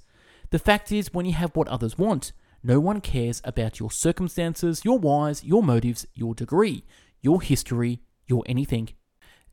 [0.50, 2.32] The fact is, when you have what others want,
[2.62, 6.84] no one cares about your circumstances, your whys, your motives, your degree,
[7.20, 8.90] your history, your anything.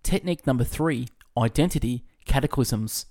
[0.03, 1.07] Technique number three
[1.37, 3.07] identity cataclysms.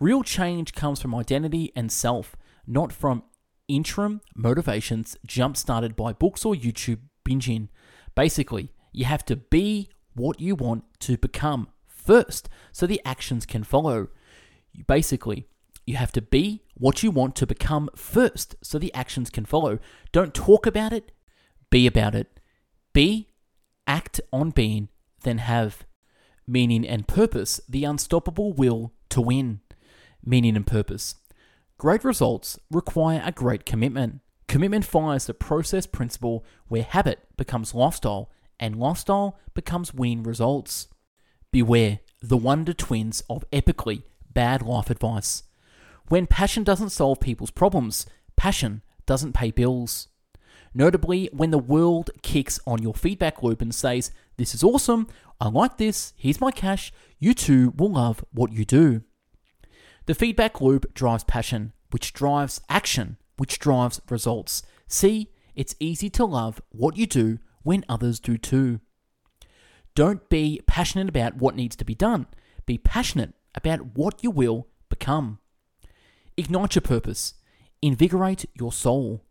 [0.00, 3.24] Real change comes from identity and self, not from
[3.68, 7.68] interim motivations jump started by books or YouTube binging.
[8.14, 13.64] Basically, you have to be what you want to become first so the actions can
[13.64, 14.08] follow.
[14.72, 15.46] You Basically,
[15.86, 19.78] You have to be what you want to become first so the actions can follow.
[20.12, 21.12] Don't talk about it,
[21.70, 22.40] be about it.
[22.92, 23.28] Be,
[23.86, 24.88] act on being,
[25.22, 25.84] then have.
[26.46, 29.60] Meaning and purpose, the unstoppable will to win.
[30.24, 31.16] Meaning and purpose.
[31.76, 34.20] Great results require a great commitment.
[34.48, 38.30] Commitment fires the process principle where habit becomes lifestyle
[38.60, 40.88] and lifestyle becomes winning results.
[41.50, 45.44] Beware the wonder twins of epically bad life advice.
[46.08, 50.08] When passion doesn't solve people's problems, passion doesn't pay bills.
[50.74, 55.06] Notably, when the world kicks on your feedback loop and says, This is awesome,
[55.40, 59.02] I like this, here's my cash, you too will love what you do.
[60.06, 64.62] The feedback loop drives passion, which drives action, which drives results.
[64.86, 68.80] See, it's easy to love what you do when others do too.
[69.94, 72.26] Don't be passionate about what needs to be done.
[72.66, 75.38] Be passionate about what you will become.
[76.36, 77.34] Ignite your purpose.
[77.80, 79.24] Invigorate your soul.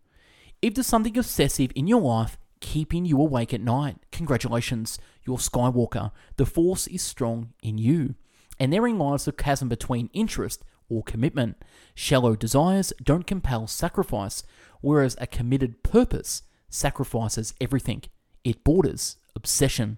[0.61, 6.11] If there's something obsessive in your life keeping you awake at night, congratulations, you're Skywalker.
[6.37, 8.15] The Force is strong in you.
[8.59, 10.63] And therein lies the chasm between interest
[10.93, 11.57] or commitment.
[11.95, 14.43] Shallow desires don't compel sacrifice,
[14.81, 18.03] whereas a committed purpose sacrifices everything.
[18.43, 19.97] It borders obsession.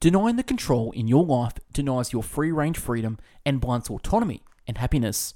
[0.00, 4.78] Denying the control in your life denies your free range freedom and blunts autonomy and
[4.78, 5.34] happiness.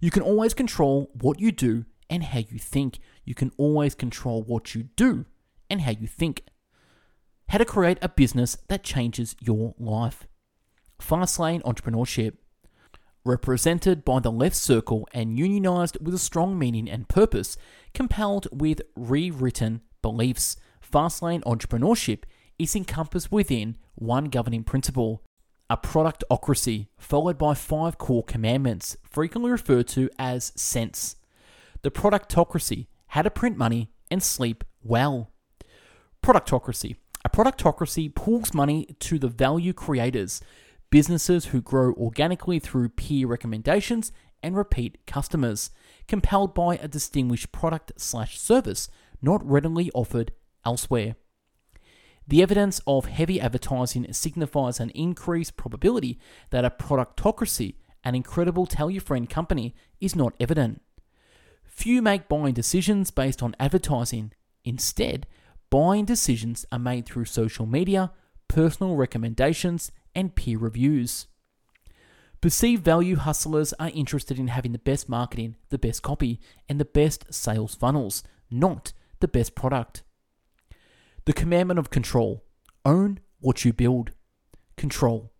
[0.00, 2.98] You can always control what you do and how you think.
[3.24, 5.24] You can always control what you do
[5.70, 6.44] and how you think.
[7.48, 10.26] How to create a business that changes your life.
[11.00, 12.34] Fastlane Entrepreneurship.
[13.24, 17.56] Represented by the left circle and unionized with a strong meaning and purpose,
[17.94, 22.24] compelled with rewritten beliefs, Fastlane Entrepreneurship
[22.58, 25.22] is encompassed within one governing principle
[25.72, 31.16] a productocracy, followed by five core commandments, frequently referred to as CENTS.
[31.80, 35.30] The productocracy, how to print money and sleep well.
[36.22, 36.96] Productocracy.
[37.24, 40.42] A productocracy pulls money to the value creators,
[40.92, 44.12] businesses who grow organically through peer recommendations
[44.42, 45.70] and repeat customers,
[46.06, 48.90] compelled by a distinguished product slash service
[49.22, 50.32] not readily offered
[50.66, 51.16] elsewhere.
[52.28, 56.18] The evidence of heavy advertising signifies an increased probability
[56.50, 60.82] that a productocracy, an incredible tell your friend company, is not evident.
[61.64, 64.32] Few make buying decisions based on advertising.
[64.62, 65.26] Instead,
[65.70, 68.12] buying decisions are made through social media,
[68.46, 71.26] personal recommendations, and peer reviews.
[72.40, 76.84] Perceived value hustlers are interested in having the best marketing, the best copy, and the
[76.84, 80.02] best sales funnels, not the best product.
[81.24, 82.42] The commandment of control
[82.84, 84.10] own what you build.
[84.76, 85.32] Control.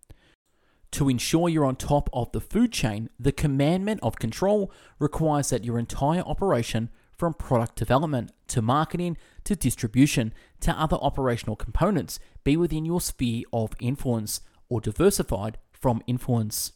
[0.91, 5.65] To ensure you're on top of the food chain, the commandment of control requires that
[5.65, 12.55] your entire operation, from product development to marketing to distribution to other operational components, be
[12.55, 14.41] within your sphere of influence
[14.73, 16.71] or diversified from influence.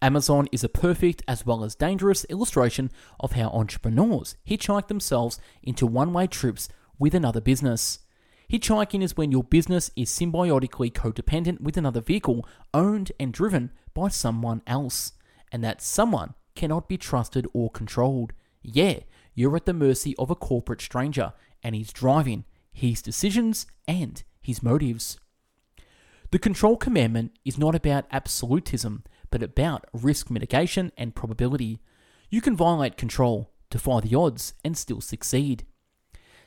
[0.00, 5.84] Amazon is a perfect as well as dangerous illustration of how entrepreneurs hitchhike themselves into
[5.84, 7.98] one way trips with another business.
[8.48, 14.08] Hitchhiking is when your business is symbiotically codependent with another vehicle owned and driven by
[14.10, 15.14] someone else,
[15.50, 18.32] and that someone cannot be trusted or controlled.
[18.62, 19.00] Yeah,
[19.34, 21.32] you're at the mercy of a corporate stranger,
[21.64, 25.18] and he's driving his decisions and his motives.
[26.34, 31.78] The control commandment is not about absolutism, but about risk mitigation and probability.
[32.28, 35.64] You can violate control, defy the odds, and still succeed.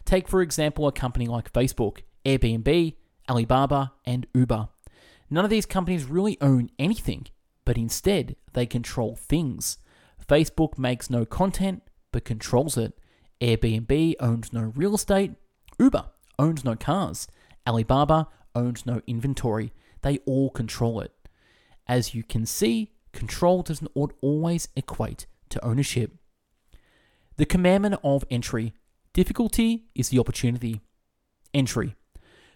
[0.04, 2.96] Take, for example, a company like Facebook, Airbnb,
[3.30, 4.68] Alibaba, and Uber.
[5.30, 7.28] None of these companies really own anything,
[7.64, 9.78] but instead they control things.
[10.28, 11.82] Facebook makes no content,
[12.12, 13.00] but controls it.
[13.40, 15.36] Airbnb owns no real estate.
[15.80, 16.08] Uber
[16.38, 17.30] owns no cars.
[17.66, 18.28] Alibaba
[18.58, 19.72] owns no inventory.
[20.02, 21.14] They all control it.
[21.88, 26.12] As you can see, control doesn't always equate to ownership.
[27.38, 28.74] The commandment of entry
[29.18, 30.80] Difficulty is the opportunity.
[31.52, 31.96] Entry.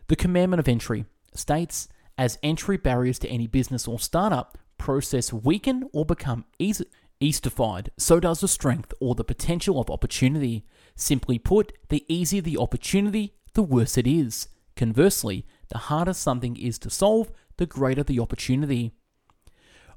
[0.09, 1.87] The commandment of entry states
[2.19, 6.85] as entry barriers to any business or startup process weaken or become easy,
[7.19, 10.63] eastified, so does the strength or the potential of opportunity.
[10.95, 14.47] Simply put, the easier the opportunity, the worse it is.
[14.75, 18.91] Conversely, the harder something is to solve, the greater the opportunity.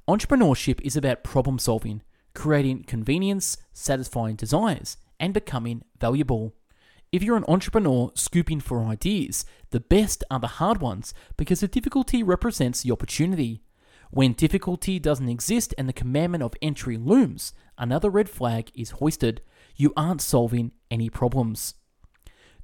[0.09, 2.03] Entrepreneurship is about problem solving,
[2.35, 6.55] creating convenience, satisfying desires, and becoming valuable.
[7.11, 11.68] If you're an entrepreneur scooping for ideas, the best are the hard ones because the
[11.68, 13.62] difficulty represents the opportunity.
[14.11, 19.43] When difficulty doesn't exist and the commandment of entry looms, another red flag is hoisted.
[19.75, 21.75] You aren't solving any problems.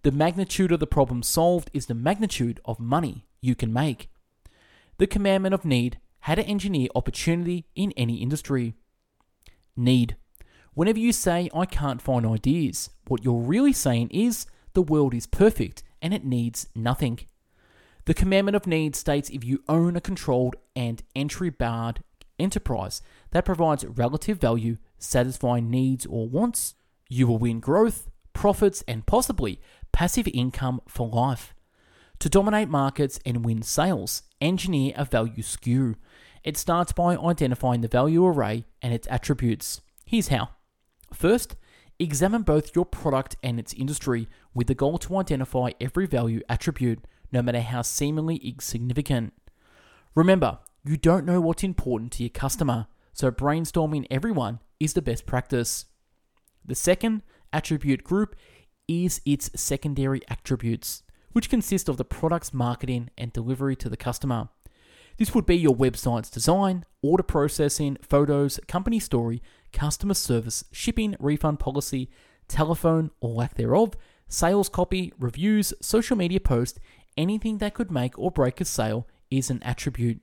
[0.02, 4.08] The magnitude of the problem solved is the magnitude of money you can make.
[4.98, 8.74] The commandment of need how to engineer opportunity in any industry.
[9.76, 10.16] Need.
[10.74, 15.26] Whenever you say, I can't find ideas, what you're really saying is, the world is
[15.26, 17.20] perfect and it needs nothing.
[18.06, 22.02] The commandment of need states if you own a controlled and entry barred
[22.38, 26.74] enterprise that provides relative value, satisfying needs or wants,
[27.08, 29.60] you will win growth, profits, and possibly
[29.92, 31.54] passive income for life.
[32.20, 35.96] To dominate markets and win sales, engineer a value skew.
[36.44, 39.80] It starts by identifying the value array and its attributes.
[40.04, 40.50] Here's how.
[41.12, 41.56] First,
[41.98, 47.04] examine both your product and its industry with the goal to identify every value attribute,
[47.32, 49.32] no matter how seemingly insignificant.
[50.14, 55.26] Remember, you don't know what's important to your customer, so brainstorming everyone is the best
[55.26, 55.86] practice.
[56.64, 57.22] The second
[57.52, 58.34] attribute group
[58.90, 64.48] is its secondary attributes, which consist of the product's marketing and delivery to the customer.
[65.16, 71.60] This would be your website's design, order processing, photos, company story, customer service, shipping, refund
[71.60, 72.10] policy,
[72.48, 73.94] telephone or lack thereof,
[74.26, 76.80] sales copy, reviews, social media post,
[77.16, 80.20] anything that could make or break a sale is an attribute.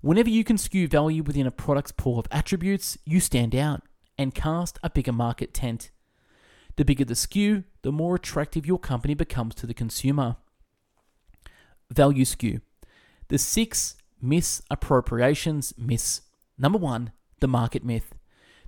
[0.00, 3.82] Whenever you can skew value within a product's pool of attributes, you stand out
[4.16, 5.90] and cast a bigger market tent.
[6.78, 10.36] The bigger the skew, the more attractive your company becomes to the consumer.
[11.90, 12.60] Value skew.
[13.26, 16.20] The six misappropriations miss.
[16.56, 17.10] Number one,
[17.40, 18.14] the market myth.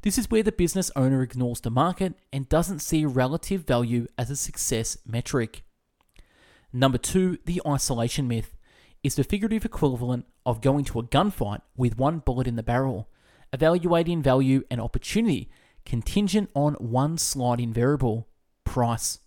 [0.02, 4.28] This is where the business owner ignores the market and doesn't see relative value as
[4.28, 5.62] a success metric.
[6.72, 8.56] Number two, the isolation myth
[9.04, 13.08] is the figurative equivalent of going to a gunfight with one bullet in the barrel,
[13.52, 15.48] evaluating value and opportunity
[15.90, 18.28] contingent on one sliding variable
[18.62, 19.18] price.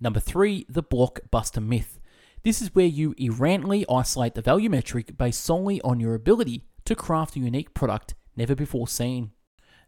[0.00, 2.00] Number three, the blockbuster myth.
[2.42, 6.96] This is where you errantly isolate the value metric based solely on your ability to
[6.96, 9.30] craft a unique product never before seen.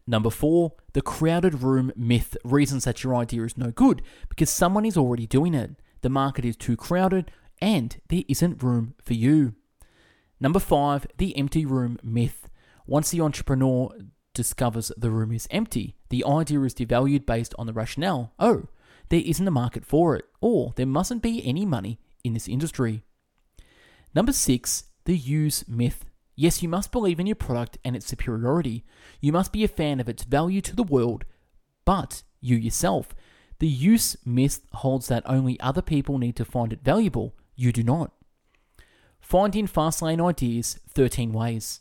[0.07, 4.85] Number four, the crowded room myth reasons that your idea is no good because someone
[4.85, 5.73] is already doing it.
[6.03, 9.57] The market is too crowded and there isn't room for you.
[10.39, 12.49] Number five, the empty room myth.
[12.87, 13.91] Once the entrepreneur
[14.35, 18.69] discovers the room is empty, the idea is devalued based on the rationale oh,
[19.09, 23.03] there isn't a market for it, or there mustn't be any money in this industry.
[24.15, 26.07] Number six, the use myth.
[26.35, 28.85] Yes, you must believe in your product and its superiority.
[29.21, 31.25] You must be a fan of its value to the world,
[31.85, 33.15] but you yourself.
[33.59, 37.35] The use myth holds that only other people need to find it valuable.
[37.55, 38.13] You do not.
[39.21, 41.81] Finding Fastlane ideas 13 ways.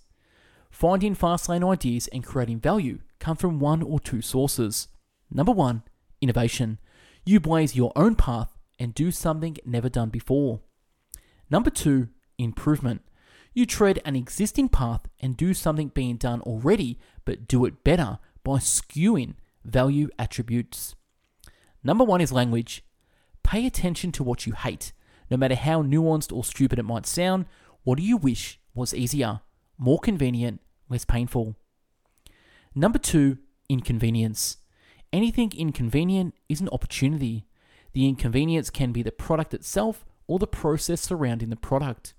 [0.72, 4.88] Finding Fastlane ideas and creating value come from one or two sources.
[5.30, 5.84] Number one,
[6.22, 6.80] innovation.
[7.26, 10.62] You blaze your own path and do something never done before.
[11.50, 12.08] Number two,
[12.40, 13.02] improvement.
[13.54, 18.18] You tread an existing path and do something being done already, but do it better
[18.44, 20.96] by skewing value attributes.
[21.84, 22.84] Number one is language.
[23.44, 24.94] Pay attention to what you hate.
[25.30, 27.46] No matter how nuanced or stupid it might sound,
[27.84, 29.42] what do you wish was easier,
[29.82, 31.56] more convenient, less painful?
[32.76, 34.58] Number two, inconvenience.
[35.12, 37.48] Anything inconvenient is an opportunity.
[37.94, 42.14] The inconvenience can be the product itself or the process surrounding the product.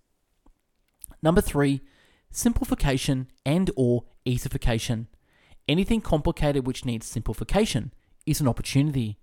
[1.23, 1.81] Number 3,
[2.33, 5.07] simplification and or easification.
[5.69, 7.95] Anything complicated which needs simplification
[8.27, 9.19] is an opportunity.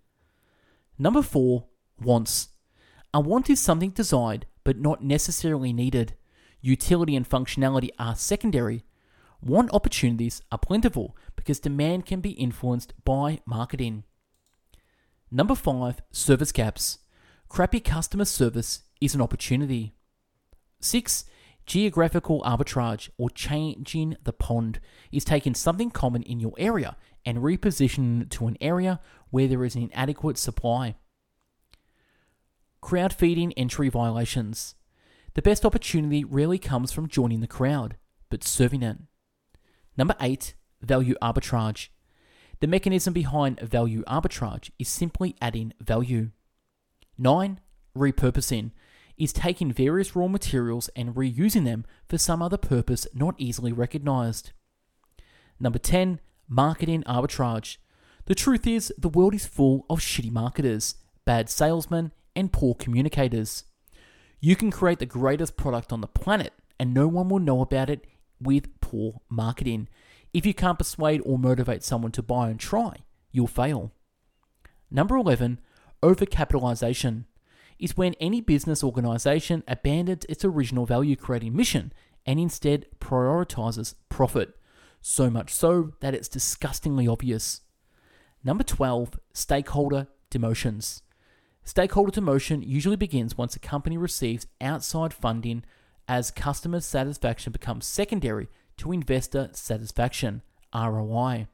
[0.98, 1.66] Number 4,
[2.00, 2.50] wants.
[3.14, 6.16] A want is something desired but not necessarily needed.
[6.62, 8.84] Utility and functionality are secondary.
[9.41, 14.03] Want opportunities are plentiful because demand can be influenced by marketing.
[15.32, 16.99] Number five, service gaps.
[17.47, 19.93] Crappy customer service is an opportunity.
[20.82, 21.26] Six,
[21.66, 24.80] geographical arbitrage or changing the pond
[25.12, 28.99] is taking something common in your area and repositioning it to an area
[29.30, 30.95] where there is an inadequate supply.
[32.82, 34.76] Crowd feeding entry violations.
[35.36, 37.98] The best opportunity rarely comes from joining the crowd,
[38.30, 38.98] but serving it.
[39.98, 41.90] Number eight, value arbitrage.
[42.60, 46.32] The mechanism behind value arbitrage is simply adding value.
[47.18, 47.60] 9.
[47.98, 48.72] Repurposing
[49.18, 54.52] is taking various raw materials and reusing them for some other purpose not easily recognized.
[55.60, 56.20] Number 10.
[56.48, 57.78] Marketing arbitrage.
[58.26, 63.66] The truth is, the world is full of shitty marketers, bad salesmen, and poor communicators.
[64.42, 67.90] You can create the greatest product on the planet, and no one will know about
[67.90, 68.06] it
[68.40, 69.90] with poor marketing.
[70.34, 73.92] If you can't persuade or motivate someone to buy and try, you'll fail.
[74.90, 75.60] Number 11,
[76.02, 77.26] overcapitalization
[77.80, 81.92] is when any business organization abandons its original value creating mission
[82.26, 84.56] and instead prioritizes profit,
[85.02, 87.62] so much so that it's disgustingly obvious.
[88.44, 91.02] Number 12, stakeholder demotions.
[91.70, 95.64] Stakeholder demotion usually begins once a company receives outside funding
[96.08, 98.48] as customer satisfaction becomes secondary
[98.78, 100.42] to investor satisfaction,
[100.74, 101.46] ROI.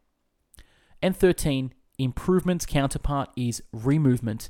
[1.01, 4.49] And 13, improvements counterpart is removement.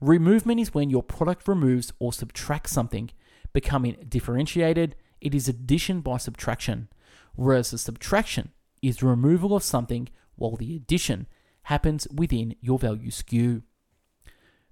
[0.00, 3.12] Removement is when your product removes or subtracts something,
[3.52, 4.96] becoming differentiated.
[5.20, 6.88] It is addition by subtraction,
[7.36, 8.50] whereas the subtraction
[8.82, 11.28] is removal of something while the addition
[11.62, 13.62] happens within your value skew.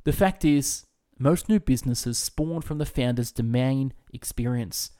[0.04, 0.84] The fact is,
[1.18, 4.90] most new businesses spawn from the founder's domain experience.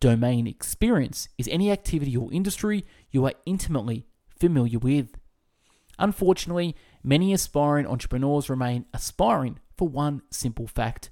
[0.00, 4.06] Domain experience is any activity or industry you are intimately
[4.38, 5.16] familiar with.
[5.98, 11.10] Unfortunately, many aspiring entrepreneurs remain aspiring for one simple fact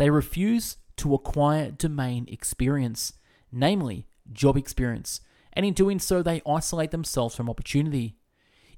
[0.00, 3.12] they refuse to acquire domain experience,
[3.52, 5.20] namely job experience,
[5.52, 8.16] and in doing so, they isolate themselves from opportunity.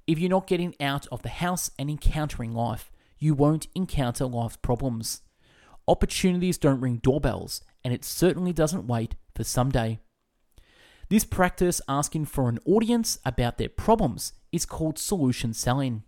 [0.04, 2.90] If you're not getting out of the house and encountering life,
[3.22, 5.22] you won't encounter life's problems.
[5.86, 10.00] Opportunities don't ring doorbells, and it certainly doesn't wait for someday.
[11.08, 16.02] This practice, asking for an audience about their problems, is called solution selling.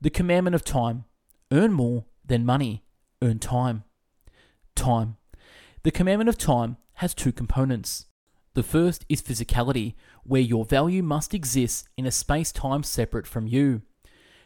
[0.00, 1.04] The commandment of time
[1.50, 2.84] earn more than money,
[3.22, 3.84] earn time.
[4.74, 5.16] Time.
[5.82, 8.06] The commandment of time has two components.
[8.54, 13.46] The first is physicality, where your value must exist in a space time separate from
[13.46, 13.82] you.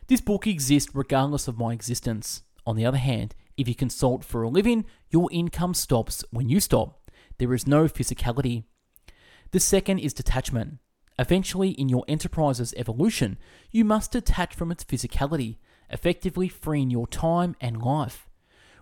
[0.06, 2.42] This book exists regardless of my existence.
[2.66, 6.60] On the other hand, if you consult for a living, your income stops when you
[6.60, 7.10] stop.
[7.38, 8.64] There is no physicality.
[9.52, 10.78] The second is detachment.
[11.18, 13.38] Eventually, in your enterprise's evolution,
[13.70, 15.56] you must detach from its physicality,
[15.88, 18.28] effectively freeing your time and life.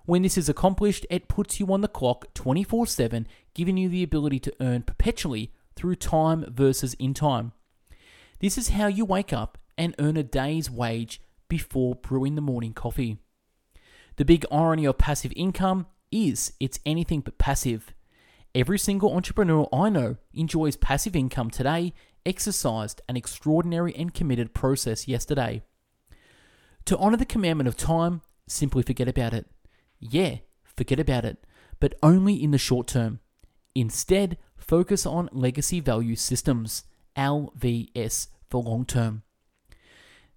[0.06, 4.02] When this is accomplished, it puts you on the clock 24 7, giving you the
[4.02, 7.52] ability to earn perpetually through time versus in time.
[8.40, 12.72] This is how you wake up and earn a day's wage before brewing the morning
[12.72, 13.18] coffee.
[14.16, 17.94] The big irony of passive income is it's anything but passive.
[18.54, 21.94] Every single entrepreneur I know enjoys passive income today,
[22.26, 25.62] exercised an extraordinary and committed process yesterday.
[26.86, 29.46] To honor the commandment of time, simply forget about it.
[29.98, 31.44] Yeah, forget about it,
[31.80, 33.20] but only in the short term.
[33.74, 36.84] Instead, focus on legacy value systems,
[37.16, 39.22] LVS for long term.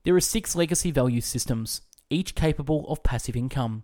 [0.06, 1.82] There are six legacy value systems,
[2.12, 3.84] each capable of passive income.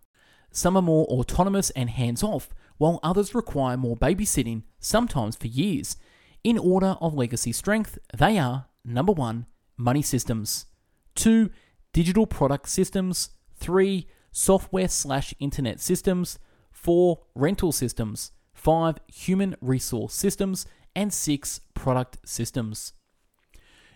[0.51, 5.97] Some are more autonomous and hands off, while others require more babysitting, sometimes for years.
[6.43, 9.47] In order of legacy strength, they are number one,
[9.78, 10.67] money systems,
[11.15, 11.49] two,
[11.91, 16.38] digital product systems, three, software slash internet systems,
[16.72, 22.93] four, rental systems, five, human resource systems, and six, product systems.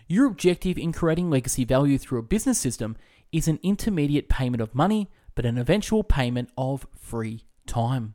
[0.08, 2.96] Your objective in creating legacy value through a business system
[3.32, 8.14] is an intermediate payment of money, but an eventual payment of free time.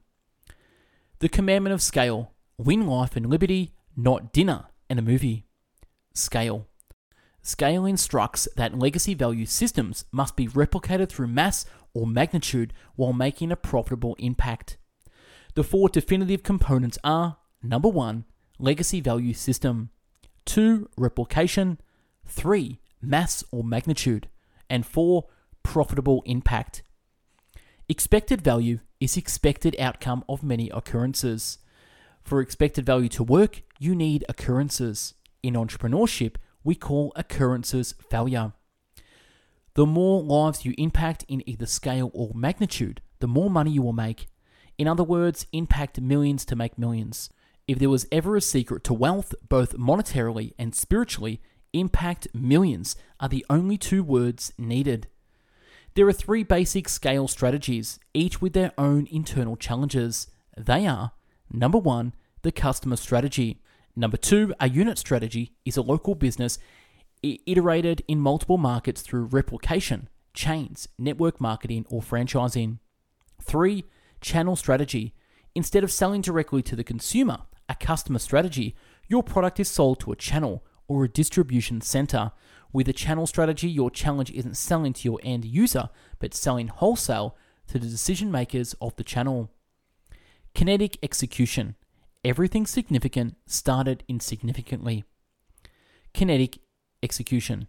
[1.20, 5.46] The commandment of scale win life and liberty, not dinner and a movie.
[6.14, 6.68] Scale.
[7.42, 13.52] Scale instructs that legacy value systems must be replicated through mass or magnitude while making
[13.52, 14.78] a profitable impact.
[15.56, 18.26] The four definitive components are number one,
[18.60, 19.89] legacy value system.
[20.46, 20.89] 2.
[20.98, 21.80] Replication.
[22.26, 22.80] 3.
[23.02, 24.30] Mass or magnitude.
[24.70, 25.26] And 4.
[25.64, 26.84] Profitable impact.
[27.89, 31.58] Expected value is expected outcome of many occurrences.
[32.24, 35.16] For expected value to work, you need occurrences.
[35.44, 38.54] In entrepreneurship, we call occurrences failure.
[39.74, 43.94] The more lives you impact in either scale or magnitude, the more money you will
[43.94, 44.28] make.
[44.78, 47.30] In other words, impact millions to make millions.
[47.72, 51.39] If there was ever a secret to wealth, both monetarily and spiritually,
[51.72, 55.07] impact millions are the only two words needed.
[55.93, 60.28] There are three basic scale strategies, each with their own internal challenges.
[60.57, 61.13] They are
[61.49, 63.61] number one, the customer strategy.
[63.95, 66.59] Number two, a unit strategy is a local business
[67.24, 72.80] iterated in multiple markets through replication, chains, network marketing, or franchising.
[73.41, 73.86] Three,
[74.19, 75.13] channel strategy.
[75.55, 78.76] Instead of selling directly to the consumer, a customer strategy,
[79.07, 82.34] your product is sold to a channel or a distribution center.
[82.74, 87.38] With a channel strategy, your challenge isn't selling to your end user, but selling wholesale
[87.67, 89.51] to the decision makers of the channel.
[90.53, 91.76] Kinetic execution.
[92.24, 95.03] everything significant started insignificantly.
[96.13, 96.59] Kinetic
[97.01, 97.67] execution.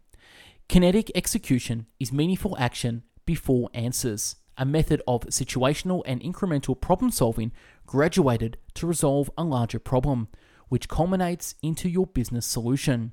[0.68, 7.50] Kinetic execution is meaningful action before answers, a method of situational and incremental problem solving
[7.92, 10.26] graduated to resolve a larger problem,
[10.70, 13.12] which culminates into your business solution.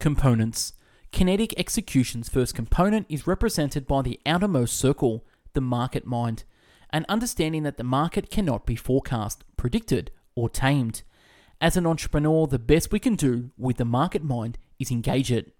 [0.00, 0.72] Components.
[1.12, 6.44] Kinetic execution's first component is represented by the outermost circle, the market mind,
[6.88, 11.02] an understanding that the market cannot be forecast, predicted, or tamed.
[11.60, 15.54] As an entrepreneur, the best we can do with the market mind is engage it.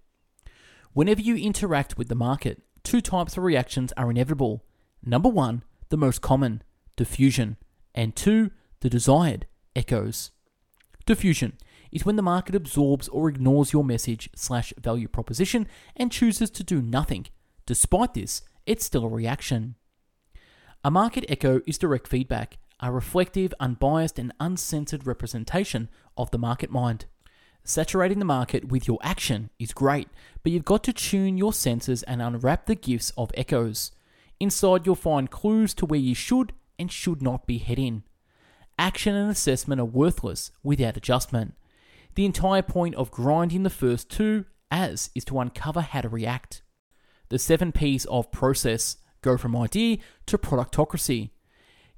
[0.93, 4.65] Whenever you interact with the market, two types of reactions are inevitable.
[5.03, 6.63] Number one, the most common,
[6.95, 7.57] diffusion,
[7.97, 10.29] and two, the desired, echoes.
[11.07, 11.57] Diffusion
[11.91, 16.63] is when the market absorbs or ignores your message slash value proposition and chooses to
[16.63, 17.25] do nothing.
[17.65, 19.75] Despite this, it's still a reaction.
[20.83, 26.69] A market echo is direct feedback, a reflective, unbiased, and uncensored representation of the market
[26.69, 27.05] mind.
[27.63, 30.07] Saturating the market with your action is great,
[30.43, 33.91] but you've got to tune your senses and unwrap the gifts of echoes.
[34.39, 38.03] Inside, you'll find clues to where you should and should not be heading.
[38.79, 41.55] Action and assessment are worthless without adjustment.
[42.15, 46.61] The entire point of grinding the first two as is to uncover how to react.
[47.29, 49.97] The seven P's of process go from idea
[50.27, 51.31] to productocracy.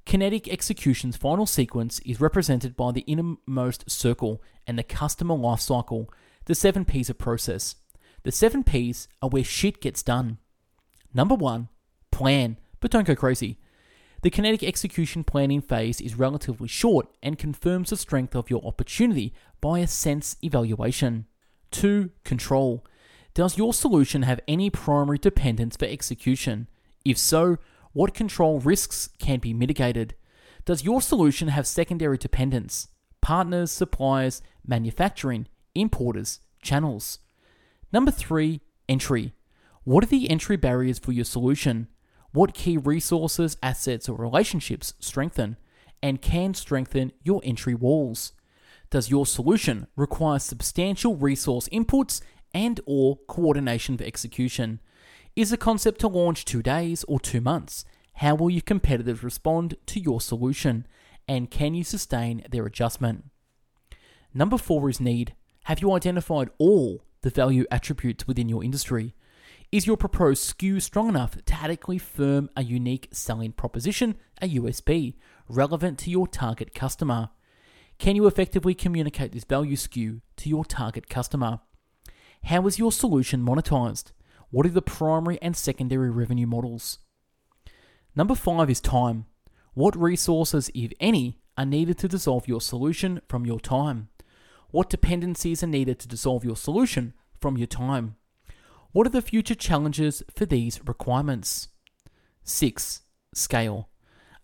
[0.06, 6.06] Kinetic execution's final sequence is represented by the innermost circle and the customer lifecycle,
[6.46, 7.76] the seven P's of process.
[8.22, 10.38] The seven P's are where shit gets done.
[11.14, 11.68] Number one,
[12.10, 13.58] plan, but don't go crazy.
[14.22, 19.32] The kinetic execution planning phase is relatively short and confirms the strength of your opportunity
[19.62, 21.26] by a CENTS evaluation.
[21.70, 22.10] 2.
[22.24, 22.84] Control.
[23.32, 26.68] Does your solution have any primary dependence for execution?
[27.02, 27.56] If so,
[27.92, 30.14] what control risks can be mitigated?
[30.66, 32.88] Does your solution have secondary dependence?
[33.22, 37.20] Partners, suppliers, manufacturing, importers, channels.
[37.90, 38.60] Number 3.
[38.86, 39.32] Entry.
[39.84, 41.88] What are the entry barriers for your solution?
[42.32, 45.56] What key resources, assets, or relationships strengthen
[46.02, 48.32] and can strengthen your entry walls.
[48.90, 52.20] Does your solution require substantial resource inputs
[52.52, 54.80] and or coordination for execution?
[55.36, 57.84] Is the concept to launch 2 days or 2 months?
[58.14, 60.86] How will your competitors respond to your solution
[61.28, 63.24] and can you sustain their adjustment?
[64.34, 65.34] Number 4 is need.
[65.64, 69.14] Have you identified all the value attributes within your industry?
[69.72, 75.14] Is your proposed skew strong enough to adequately firm a unique selling proposition, a USP,
[75.48, 77.30] relevant to your target customer?
[77.96, 81.60] Can you effectively communicate this value skew to your target customer?
[82.42, 84.10] How is your solution monetized?
[84.50, 86.98] What are the primary and secondary revenue models?
[88.16, 89.26] Number five is time.
[89.74, 94.08] What resources, if any, are needed to dissolve your solution from your time?
[94.72, 98.16] What dependencies are needed to dissolve your solution from your time?
[98.92, 101.68] What are the future challenges for these requirements?
[102.42, 103.02] 6.
[103.32, 103.88] Scale.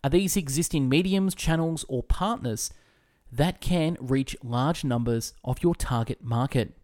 [0.05, 2.71] Are these existing mediums, channels, or partners
[3.29, 6.77] that can reach large numbers of your target market?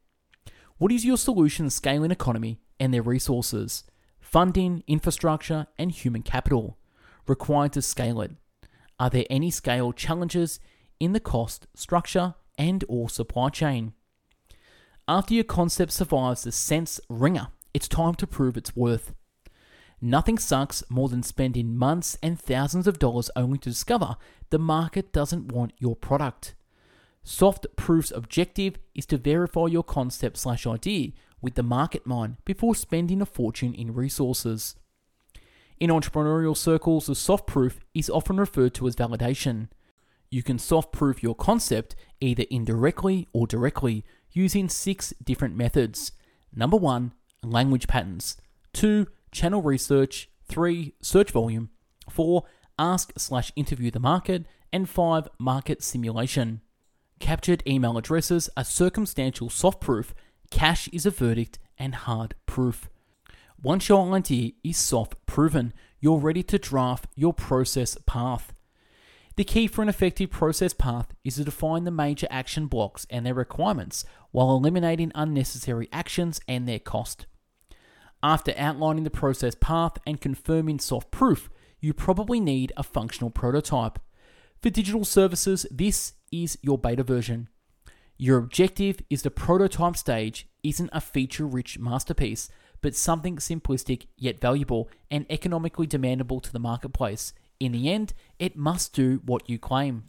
[0.77, 3.85] What is your solution scaling economy and their resources,
[4.19, 6.77] funding, infrastructure, and human capital
[7.27, 8.31] required to scale it?
[8.99, 10.59] Are there any scale challenges
[10.99, 13.93] in the cost, structure, and or supply chain?
[15.07, 19.13] After your concept survives the CENTS ringer, it's time to prove its worth.
[19.99, 24.15] Nothing sucks more than spending months and thousands of dollars only to discover
[24.49, 26.55] the market doesn't want your product.
[27.21, 32.73] Soft Proof's objective is to verify your concept slash idea with the market mind before
[32.73, 34.75] spending a fortune in resources.
[35.81, 39.67] In entrepreneurial circles, the soft proof is often referred to as validation.
[40.29, 46.11] You can soft proof your concept either indirectly or directly using six different methods.
[46.53, 47.13] Number one,
[47.43, 48.37] language patterns.
[48.73, 50.29] Two, channel research.
[50.45, 51.69] Three, search volume.
[52.09, 52.43] Four,
[52.77, 54.45] ask slash interview the market.
[54.71, 56.61] And five, market simulation.
[57.19, 60.13] Captured email addresses are circumstantial soft proof,
[60.51, 62.89] cash is a verdict, and hard proof.
[63.61, 68.52] Once your idea is soft proven, you're ready to draft your process path.
[69.35, 73.25] The key for an effective process path is to define the major action blocks and
[73.25, 77.25] their requirements while eliminating unnecessary actions and their cost.
[78.21, 81.49] After outlining the process path and confirming soft proof,
[81.81, 83.97] you probably need a functional prototype.
[84.61, 87.49] For digital services, this is your beta version.
[88.17, 92.49] Your objective is the prototype stage isn't a feature rich masterpiece,
[92.81, 97.33] but something simplistic yet valuable and economically demandable to the marketplace.
[97.59, 100.03] In the end, it must do what you claim.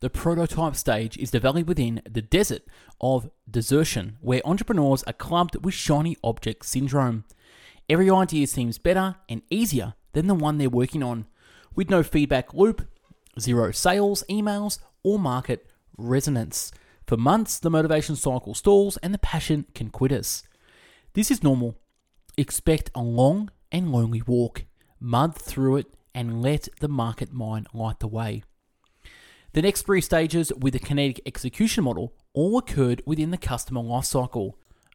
[0.00, 2.62] the prototype stage is developed within the desert
[3.00, 7.24] of desertion, where entrepreneurs are clubbed with shiny object syndrome.
[7.88, 11.26] Every idea seems better and easier than the one they're working on,
[11.74, 12.88] with no feedback loop,
[13.38, 16.72] zero sales, emails, or market resonance.
[17.06, 20.44] For months, the motivation cycle stalls and the passion can quit us.
[21.12, 21.76] This is normal.
[22.38, 24.64] Expect a long and lonely walk.
[24.98, 28.42] Mud through it and let the market mind light the way.
[29.52, 34.52] The next three stages with the kinetic execution model all occurred within the customer lifecycle,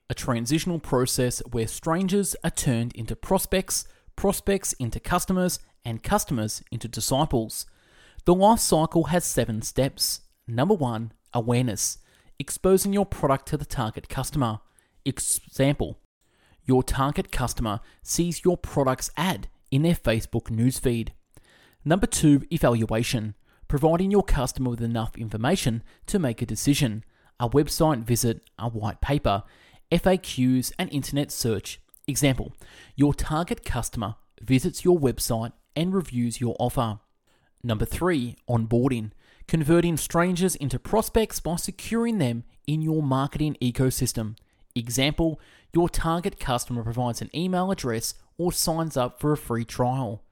[0.09, 3.85] a transitional process where strangers are turned into prospects,
[4.15, 7.65] prospects into customers, and customers into disciples.
[8.25, 10.21] The life cycle has seven steps.
[10.47, 11.97] Number one, awareness,
[12.39, 14.59] exposing your product to the target customer.
[15.05, 15.99] Example,
[16.63, 21.09] your target customer sees your product's ad in their Facebook newsfeed.
[21.83, 23.35] Number two, evaluation,
[23.67, 27.03] providing your customer with enough information to make a decision,
[27.39, 29.43] a website visit, a white paper,
[29.91, 31.79] FAQs, and internet search.
[32.07, 32.53] Example,
[32.95, 36.99] your target customer visits your website and reviews your offer.
[37.63, 39.11] Number three, onboarding,
[39.47, 44.35] converting strangers into prospects by securing them in your marketing ecosystem.
[44.75, 45.39] Example,
[45.73, 50.23] your target customer provides an email address or signs up for a free trial.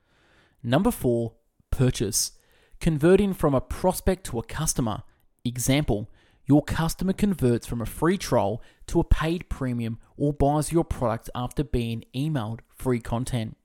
[0.61, 1.33] Number four,
[1.71, 2.31] purchase,
[2.79, 5.03] converting from a prospect to a customer.
[5.45, 6.09] Example,
[6.45, 11.29] your customer converts from a free trial to a paid premium or buys your product
[11.33, 13.57] after being emailed free content.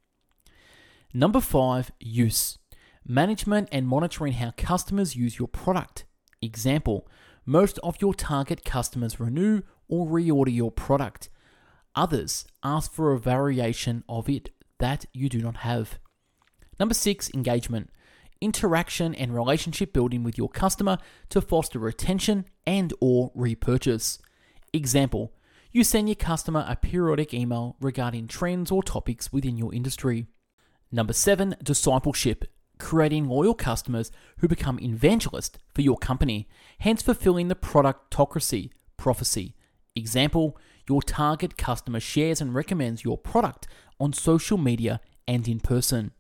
[1.13, 2.59] Number five, use.
[3.05, 6.05] Management and monitoring how customers use your product.
[6.43, 7.09] Example,
[7.45, 11.31] most of your target customers renew or reorder your product.
[11.99, 15.99] Others ask for a variation of it that you do not have.
[16.79, 17.91] Number six, engagement.
[18.41, 20.99] Interaction and relationship building with your customer
[21.31, 24.21] to foster retention and or repurchase.
[24.73, 25.33] Example,
[25.73, 30.29] you send your customer a periodic email regarding trends or topics within your industry.
[30.93, 32.45] Number seven, discipleship.
[32.79, 39.57] Creating loyal customers who become evangelists for your company, hence fulfilling the productocracy prophecy.
[39.97, 40.57] Example,
[40.89, 43.67] your target customer shares and recommends your product
[44.01, 46.13] on social media and in person.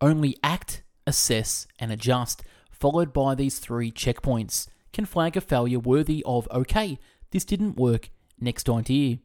[0.00, 6.22] Only act, assess, and adjust, followed by these three checkpoints, can flag a failure worthy
[6.26, 6.98] of okay,
[7.30, 8.10] this didn't work,
[8.40, 9.18] next idea.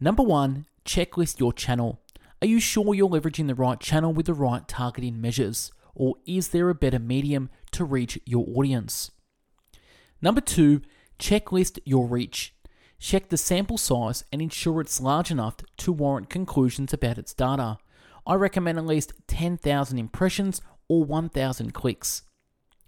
[0.00, 2.00] Number one, checklist your channel.
[2.40, 5.72] Are you sure you're leveraging the right channel with the right targeting measures?
[5.94, 9.10] Or is there a better medium to reach your audience?
[10.22, 10.82] Number two,
[11.18, 12.54] checklist your reach.
[13.00, 17.78] Check the sample size and ensure it's large enough to warrant conclusions about its data.
[18.26, 22.22] I recommend at least 10,000 impressions or 1,000 clicks.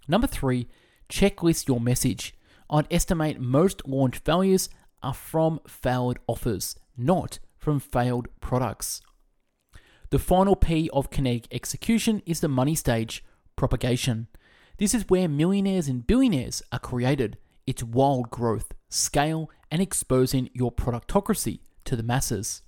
[0.07, 0.67] Number three,
[1.09, 2.35] checklist your message.
[2.69, 4.69] I'd estimate most launch failures
[5.01, 9.01] are from failed offers, not from failed products.
[10.09, 13.23] The final P of kinetic execution is the money stage,
[13.55, 14.27] propagation.
[14.77, 17.37] This is where millionaires and billionaires are created.
[17.71, 22.63] It's wild growth, scale, and exposing your productocracy to the masses.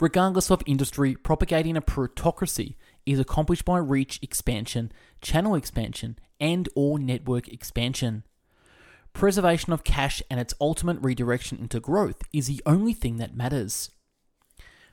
[0.00, 2.74] Regardless of industry, propagating a productocracy
[3.06, 8.24] is accomplished by reach expansion, channel expansion, and or network expansion.
[9.12, 13.92] Preservation of cash and its ultimate redirection into growth is the only thing that matters.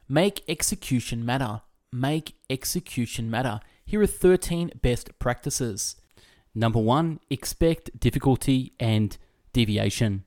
[0.07, 1.61] Make execution matter.
[1.91, 3.59] Make execution matter.
[3.87, 5.95] Here are 13 best practices.
[6.55, 9.17] Number one, expect difficulty and
[9.51, 10.23] deviation.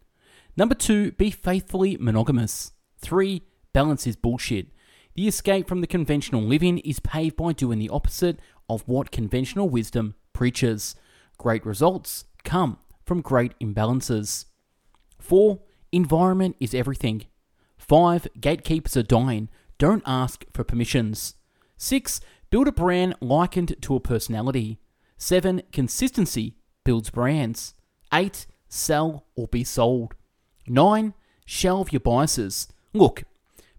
[0.57, 2.72] Number two, be faithfully monogamous.
[2.99, 4.66] Three, balance is bullshit.
[5.14, 9.68] The escape from the conventional living is paved by doing the opposite of what conventional
[9.68, 10.95] wisdom preaches.
[11.39, 14.45] Great results come from great imbalances.
[15.18, 15.61] 4.
[15.93, 17.24] Environment is everything.
[17.79, 18.29] 5.
[18.39, 19.49] Gatekeepers are dying.
[19.79, 21.35] Don't ask for permissions.
[21.79, 22.20] 6.
[22.51, 24.79] Build a brand likened to a personality.
[25.19, 25.62] 7.
[25.73, 26.55] Consistency
[26.85, 27.75] builds brands.
[28.12, 28.47] 8.
[28.69, 30.14] Sell or be sold.
[30.66, 31.12] 9.
[31.45, 32.69] Shelve your biases.
[32.95, 33.25] Look,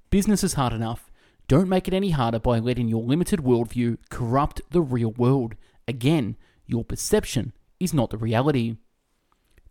[0.09, 1.09] business is hard enough.
[1.47, 5.55] Don't make it any harder by letting your limited worldview corrupt the real world.
[5.87, 6.35] Again,
[6.67, 8.77] your perception is not the reality.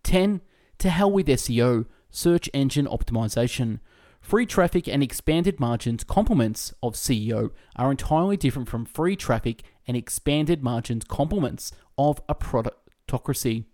[0.02, 0.40] 10.
[0.78, 3.78] To hell with SEO, search engine optimization.
[4.20, 9.96] Free traffic and expanded margins complements of SEO are entirely different from free traffic and
[9.96, 13.64] expanded margins complements of a productocracy.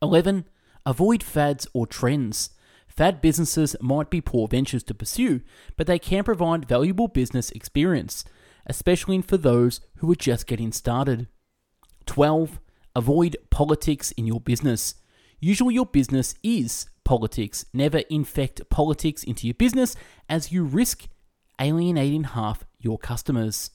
[0.00, 0.44] 11.
[0.86, 2.50] Avoid fads or trends.
[2.86, 5.40] Fad businesses might be poor ventures to pursue,
[5.76, 8.24] but they can provide valuable business experience,
[8.66, 11.28] especially for those who are just getting started.
[12.06, 12.60] 12.
[12.96, 14.94] Avoid politics in your business.
[15.40, 17.64] Usually, your business is politics.
[17.72, 19.94] Never infect politics into your business
[20.28, 21.08] as you risk
[21.60, 23.70] alienating half your customers.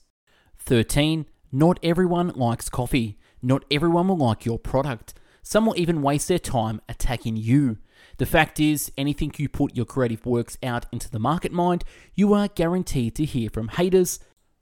[0.58, 1.26] 13.
[1.50, 3.18] Not everyone likes coffee.
[3.42, 5.14] Not everyone will like your product.
[5.42, 7.78] Some will even waste their time attacking you.
[8.16, 11.84] The fact is, anything you put your creative works out into the market mind,
[12.14, 14.20] you are guaranteed to hear from haters,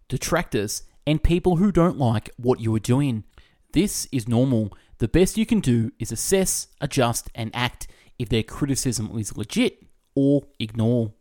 [0.09, 3.25] detractors, and people who don't like what you are doing.
[3.73, 4.73] This is normal.
[5.03, 7.89] The best you can do is assess, adjust, and act
[8.21, 9.85] if their criticism is legit
[10.15, 11.13] or ignore.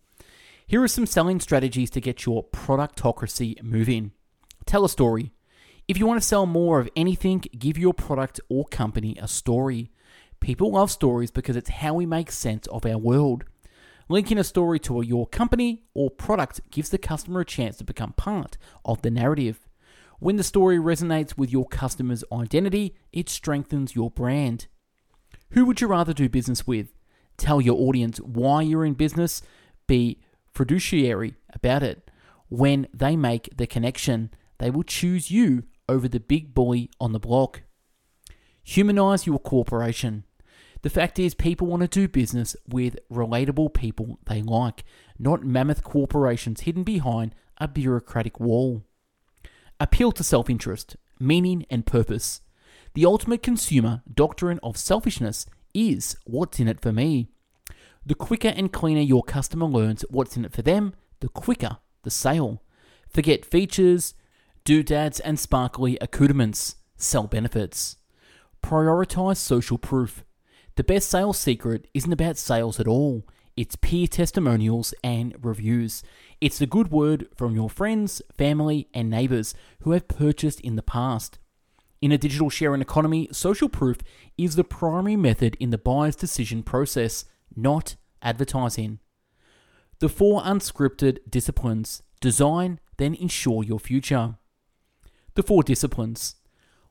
[0.67, 4.11] Here are some selling strategies to get your productocracy moving.
[4.67, 5.31] Tell a story.
[5.87, 9.89] If you want to sell more of anything, give your product or company a story.
[10.39, 13.45] People love stories because it's how we make sense of our world.
[14.07, 18.13] Linking a story to your company or product gives the customer a chance to become
[18.13, 19.70] part of the narrative.
[20.21, 24.67] When the story resonates with your customer's identity, it strengthens your brand.
[25.53, 26.93] Who would you rather do business with?
[27.37, 29.41] Tell your audience why you're in business,
[29.87, 30.21] be
[30.53, 32.11] fiduciary about it.
[32.49, 37.19] When they make the connection, they will choose you over the big bully on the
[37.19, 37.63] block.
[38.63, 40.25] Humanize your corporation.
[40.83, 44.83] The fact is, people want to do business with relatable people they like,
[45.17, 48.83] not mammoth corporations hidden behind a bureaucratic wall.
[49.81, 52.41] Appeal to self interest, meaning, and purpose.
[52.93, 57.29] The ultimate consumer doctrine of selfishness is what's in it for me.
[58.05, 62.11] The quicker and cleaner your customer learns what's in it for them, the quicker the
[62.11, 62.61] sale.
[63.09, 64.13] Forget features,
[64.65, 66.75] doodads, and sparkly accoutrements.
[66.95, 67.97] Sell benefits.
[68.61, 70.23] Prioritize social proof.
[70.75, 73.25] The best sales secret isn't about sales at all.
[73.57, 76.03] It's peer testimonials and reviews.
[76.39, 80.81] It's the good word from your friends, family, and neighbors who have purchased in the
[80.81, 81.37] past.
[82.01, 83.97] In a digital sharing economy, social proof
[84.37, 87.25] is the primary method in the buyer's decision process,
[87.55, 88.99] not advertising.
[89.99, 94.35] The four unscripted disciplines design, then ensure your future.
[95.35, 96.35] The four disciplines.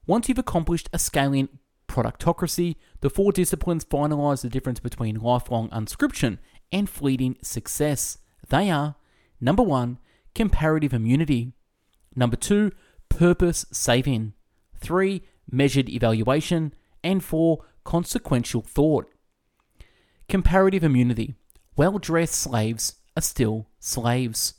[0.06, 1.48] Once you've accomplished a scaling
[1.91, 6.38] productocracy, the four disciplines finalize the difference between lifelong unscription
[6.70, 8.18] and fleeting success.
[8.49, 8.95] They are
[9.41, 9.99] number one,
[10.34, 11.53] comparative immunity,
[12.14, 12.70] number two,
[13.09, 14.34] purpose saving,
[14.76, 16.72] three, measured evaluation,
[17.03, 19.11] and four, consequential thought.
[20.28, 21.34] Comparative immunity.
[21.76, 24.55] Well dressed slaves are still slaves.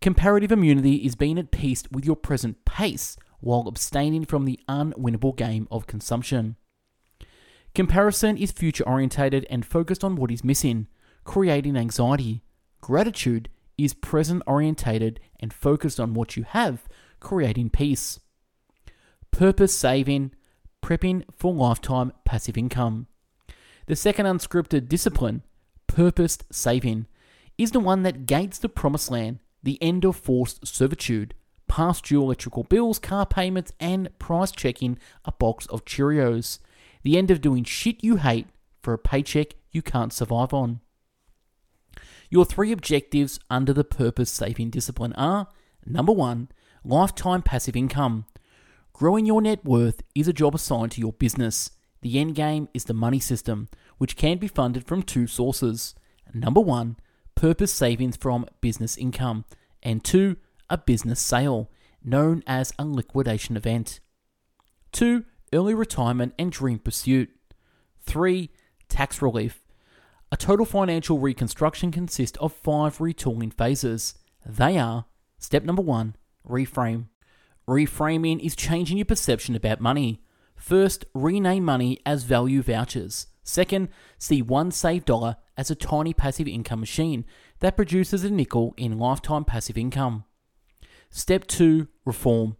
[0.00, 5.36] Comparative immunity is being at peace with your present pace while abstaining from the unwinnable
[5.36, 6.56] game of consumption.
[7.74, 10.86] Comparison is future orientated and focused on what is missing,
[11.24, 12.42] creating anxiety.
[12.80, 16.88] Gratitude is present orientated and focused on what you have,
[17.20, 18.20] creating peace.
[19.30, 20.32] Purpose saving,
[20.82, 23.06] prepping for lifetime passive income.
[23.86, 25.42] The second unscripted discipline,
[25.86, 27.06] purposed saving,
[27.58, 31.34] is the one that gates the promised land, the end of forced servitude,
[31.68, 36.58] past due electrical bills, car payments, and price checking a box of Cheerios.
[37.02, 38.46] The end of doing shit you hate
[38.82, 40.80] for a paycheck you can't survive on.
[42.30, 45.48] Your three objectives under the purpose saving discipline are
[45.84, 46.48] number one,
[46.84, 48.26] lifetime passive income.
[48.92, 51.70] Growing your net worth is a job assigned to your business.
[52.02, 55.94] The end game is the money system, which can be funded from two sources.
[56.32, 56.96] Number one,
[57.34, 59.44] purpose savings from business income,
[59.82, 60.36] and two,
[60.68, 61.70] a business sale,
[62.04, 64.00] known as a liquidation event.
[64.92, 65.24] 2.
[65.52, 67.30] Early retirement and dream pursuit.
[68.04, 68.50] 3.
[68.88, 69.62] Tax relief.
[70.32, 74.14] A total financial reconstruction consists of five retooling phases.
[74.44, 75.06] They are
[75.38, 76.16] step number one,
[76.48, 77.06] reframe.
[77.68, 80.20] Reframing is changing your perception about money.
[80.54, 83.28] First, rename money as value vouchers.
[83.42, 83.88] Second,
[84.18, 87.24] see one saved dollar as a tiny passive income machine
[87.60, 90.24] that produces a nickel in lifetime passive income.
[91.10, 92.56] Step 2 Reform.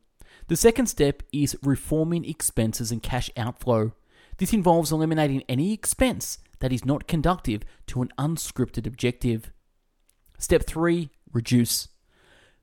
[0.48, 3.92] The second step is reforming expenses and cash outflow.
[4.38, 9.50] This involves eliminating any expense that is not conductive to an unscripted objective.
[10.38, 11.88] Step 3 Reduce.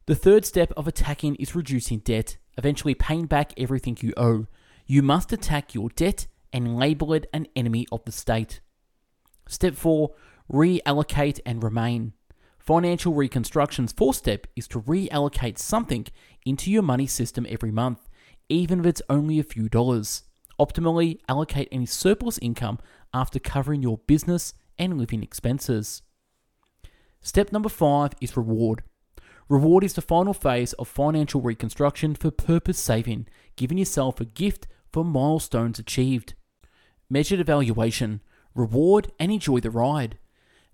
[0.05, 4.47] The third step of attacking is reducing debt, eventually paying back everything you owe.
[4.85, 8.61] You must attack your debt and label it an enemy of the state.
[9.47, 10.11] Step 4
[10.51, 12.13] Reallocate and remain.
[12.65, 16.05] Financial Reconstruction's fourth step is to reallocate something
[16.45, 18.07] into your money system every month,
[18.47, 20.23] even if it's only a few dollars.
[20.57, 22.79] Optimally, allocate any surplus income
[23.13, 26.03] after covering your business and living expenses.
[27.19, 28.83] Step number five is reward.
[29.49, 34.67] Reward is the final phase of financial reconstruction for purpose saving, giving yourself a gift
[34.89, 36.33] for milestones achieved.
[37.09, 38.21] Measured evaluation,
[38.55, 40.17] reward and enjoy the ride.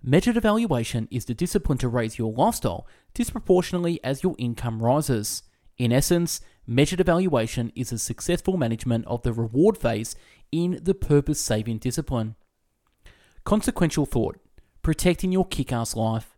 [0.02, 5.43] Measured evaluation is the discipline to raise your lifestyle disproportionately as your income rises.
[5.78, 10.16] In essence, measured evaluation is a successful management of the reward phase
[10.54, 12.36] in the purpose saving discipline.
[13.43, 14.39] Consequential thought,
[14.82, 16.38] protecting your kick ass life.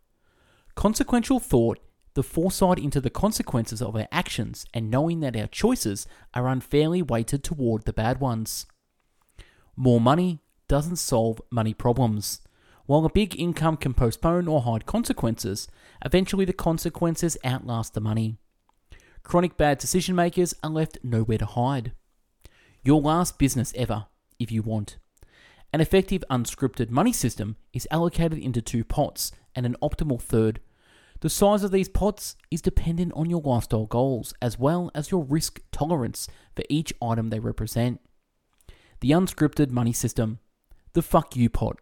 [0.74, 1.78] Consequential thought,
[2.14, 7.00] the foresight into the consequences of our actions and knowing that our choices are unfairly
[7.00, 8.66] weighted toward the bad ones.
[9.76, 12.40] More money doesn't solve money problems.
[12.86, 15.68] While a big income can postpone or hide consequences,
[16.04, 18.36] eventually the consequences outlast the money.
[19.22, 21.92] Chronic bad decision makers are left nowhere to hide.
[22.82, 24.06] Your last business ever,
[24.38, 24.96] if you want.
[25.72, 30.60] An effective unscripted money system is allocated into two pots and an optimal third.
[31.20, 35.22] The size of these pots is dependent on your lifestyle goals as well as your
[35.24, 36.26] risk tolerance
[36.56, 38.00] for each item they represent.
[39.00, 40.40] The unscripted money system.
[40.94, 41.78] The fuck you pot.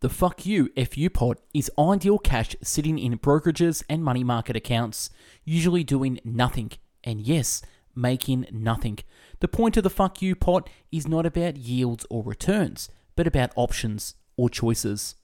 [0.00, 5.10] The fuck you FU pot is ideal cash sitting in brokerages and money market accounts,
[5.44, 6.72] usually doing nothing.
[7.04, 7.60] And yes,
[7.94, 9.00] making nothing.
[9.40, 13.52] The point of the fuck you pot is not about yields or returns but about
[13.56, 15.16] options or choices.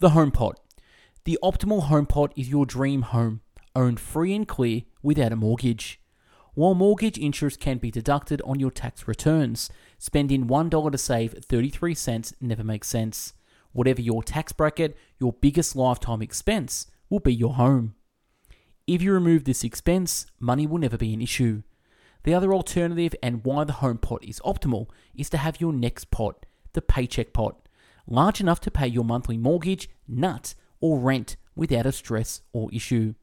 [0.00, 0.58] The home pot.
[1.22, 3.42] The optimal home pot is your dream home,
[3.76, 6.00] owned free and clear without a mortgage.
[6.54, 11.94] While mortgage interest can be deducted on your tax returns, spending $1 to save 33
[11.94, 13.34] cents never makes sense.
[13.74, 17.96] Whatever your tax bracket, your biggest lifetime expense will be your home.
[18.86, 21.62] If you remove this expense, money will never be an issue.
[22.22, 26.10] The other alternative and why the home pot is optimal is to have your next
[26.10, 27.68] pot, the paycheck pot,
[28.06, 33.14] large enough to pay your monthly mortgage, nut, or rent without a stress or issue.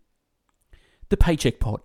[1.10, 1.82] The paycheck pot.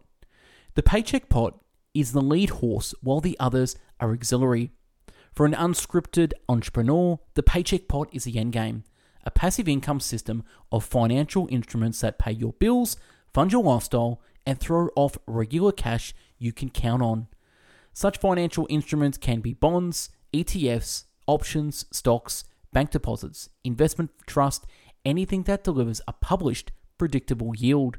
[0.75, 1.61] The paycheck pot
[1.95, 4.73] is the lead horse while the others are auxiliary.
[5.37, 8.85] For an unscripted entrepreneur, the paycheck pot is the endgame,
[9.23, 12.97] a passive income system of financial instruments that pay your bills,
[13.35, 17.27] fund your lifestyle, and throw off regular cash you can count on.
[17.93, 24.65] Such financial instruments can be bonds, ETFs, options, stocks, bank deposits, investment trust,
[25.05, 27.99] anything that delivers a published, predictable yield.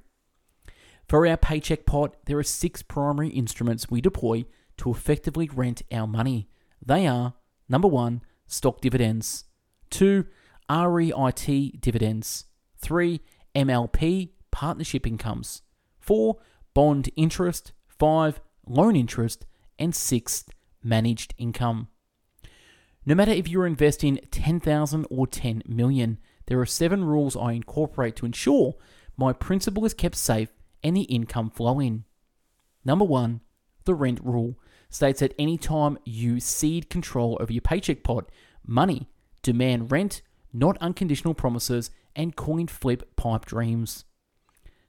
[1.07, 4.45] For our paycheck pot, there are six primary instruments we deploy
[4.77, 6.49] to effectively rent our money.
[6.85, 7.33] They are
[7.67, 9.45] number one, stock dividends,
[9.89, 10.25] two,
[10.69, 12.45] REIT dividends,
[12.77, 13.21] three,
[13.55, 15.61] MLP partnership incomes,
[15.99, 16.37] four,
[16.73, 19.45] bond interest, five, loan interest,
[19.79, 20.45] and six,
[20.83, 21.87] managed income.
[23.05, 26.17] No matter if you're investing 10,000 or 10 million,
[26.47, 28.75] there are seven rules I incorporate to ensure
[29.15, 30.49] my principal is kept safe
[30.83, 32.03] and the income flowing.
[32.85, 33.41] Number one,
[33.85, 34.59] the rent rule
[34.89, 38.29] states that any time you cede control over your paycheck pot,
[38.65, 39.09] money,
[39.41, 40.21] demand rent,
[40.53, 44.05] not unconditional promises, and coin flip pipe dreams.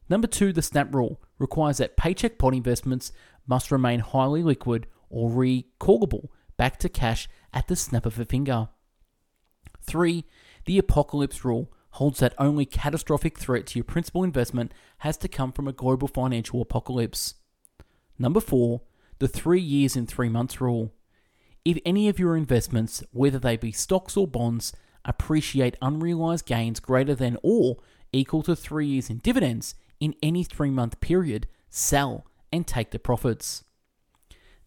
[0.08, 3.12] Number two, the snap rule requires that paycheck pot investments
[3.46, 8.68] must remain highly liquid or recallable back to cash at the snap of a finger.
[9.82, 10.24] 3.
[10.66, 15.52] The apocalypse rule holds that only catastrophic threat to your principal investment has to come
[15.52, 17.34] from a global financial apocalypse.
[18.18, 18.82] Number 4.
[19.18, 20.92] The 3 years in 3 months rule.
[21.64, 24.72] If any of your investments, whether they be stocks or bonds,
[25.04, 27.78] appreciate unrealized gains greater than or
[28.12, 32.98] equal to 3 years in dividends in any 3 month period, sell and take the
[32.98, 33.64] profits.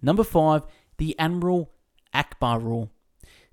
[0.02, 0.65] Number 5.
[0.98, 1.72] The Admiral
[2.14, 2.91] Ackbar rule.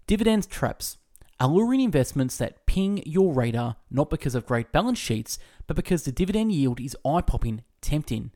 [0.07, 0.99] Dividends traps.
[1.41, 5.39] Alluring investments that ping your radar not because of great balance sheets,
[5.69, 8.33] but because the dividend yield is eye popping, tempting.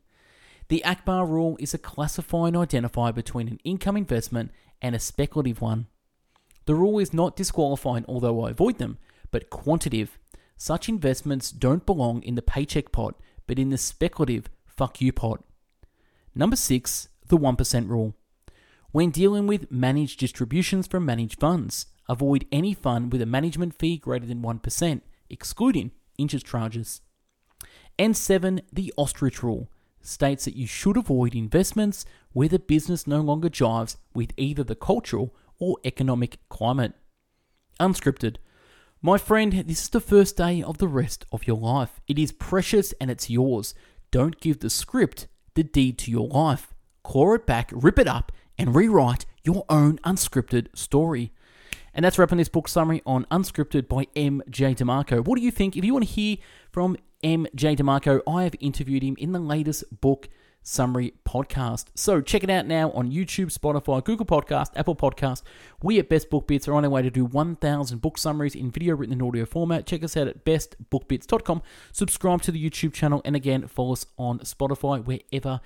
[0.69, 5.87] The Ackbar rule is a classifying identifier between an income investment and a speculative one.
[6.65, 8.97] The rule is not disqualifying, although I avoid them,
[9.31, 10.17] but quantitative.
[10.55, 13.15] Such investments don't belong in the paycheck pot,
[13.47, 15.43] but in the speculative fuck you pot.
[16.33, 18.15] Number six, the 1% rule.
[18.91, 23.97] When dealing with managed distributions from managed funds, avoid any fund with a management fee
[23.97, 27.01] greater than 1%, excluding interest charges.
[27.99, 28.61] And 7.
[28.71, 29.67] The ostrich rule
[30.03, 34.75] states that you should avoid investments where the business no longer jives with either the
[34.75, 36.93] cultural or economic climate.
[37.79, 38.37] Unscripted.
[39.01, 41.99] My friend, this is the first day of the rest of your life.
[42.07, 43.73] It is precious and it's yours.
[44.11, 46.73] Don't give the script the deed to your life.
[47.03, 51.31] Claw it back, rip it up, and rewrite your own unscripted story.
[51.93, 54.75] And that's wrapping this book summary on Unscripted by M.J.
[54.75, 55.23] DeMarco.
[55.23, 55.77] What do you think?
[55.77, 56.37] If you want to hear
[56.71, 57.77] from M.J.
[57.77, 60.29] DeMarco, I have interviewed him in the latest book
[60.63, 61.85] Summary Podcast.
[61.93, 65.43] So check it out now on YouTube, Spotify, Google Podcast, Apple Podcast.
[65.81, 68.71] We at Best Book Bits are on our way to do 1,000 book summaries in
[68.71, 69.85] video, written, and audio format.
[69.85, 71.61] Check us out at bestbookbits.com.
[71.91, 75.59] Subscribe to the YouTube channel, and again, follow us on Spotify wherever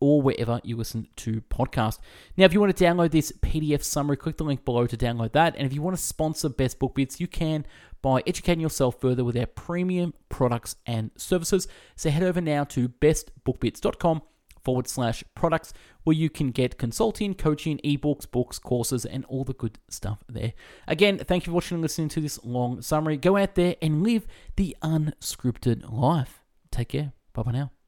[0.00, 1.98] or wherever you listen to podcasts.
[2.36, 5.32] Now, if you want to download this PDF summary, click the link below to download
[5.32, 5.54] that.
[5.56, 7.66] And if you want to sponsor Best Book Bits, you can
[8.02, 11.68] by educating yourself further with our premium products and services.
[11.96, 14.22] So head over now to bestbookbits.com
[14.64, 15.72] forward slash products
[16.04, 20.52] where you can get consulting, coaching, ebooks, books, courses, and all the good stuff there.
[20.86, 23.16] Again, thank you for watching and listening to this long summary.
[23.16, 26.42] Go out there and live the unscripted life.
[26.70, 27.12] Take care.
[27.32, 27.79] Bye bye now.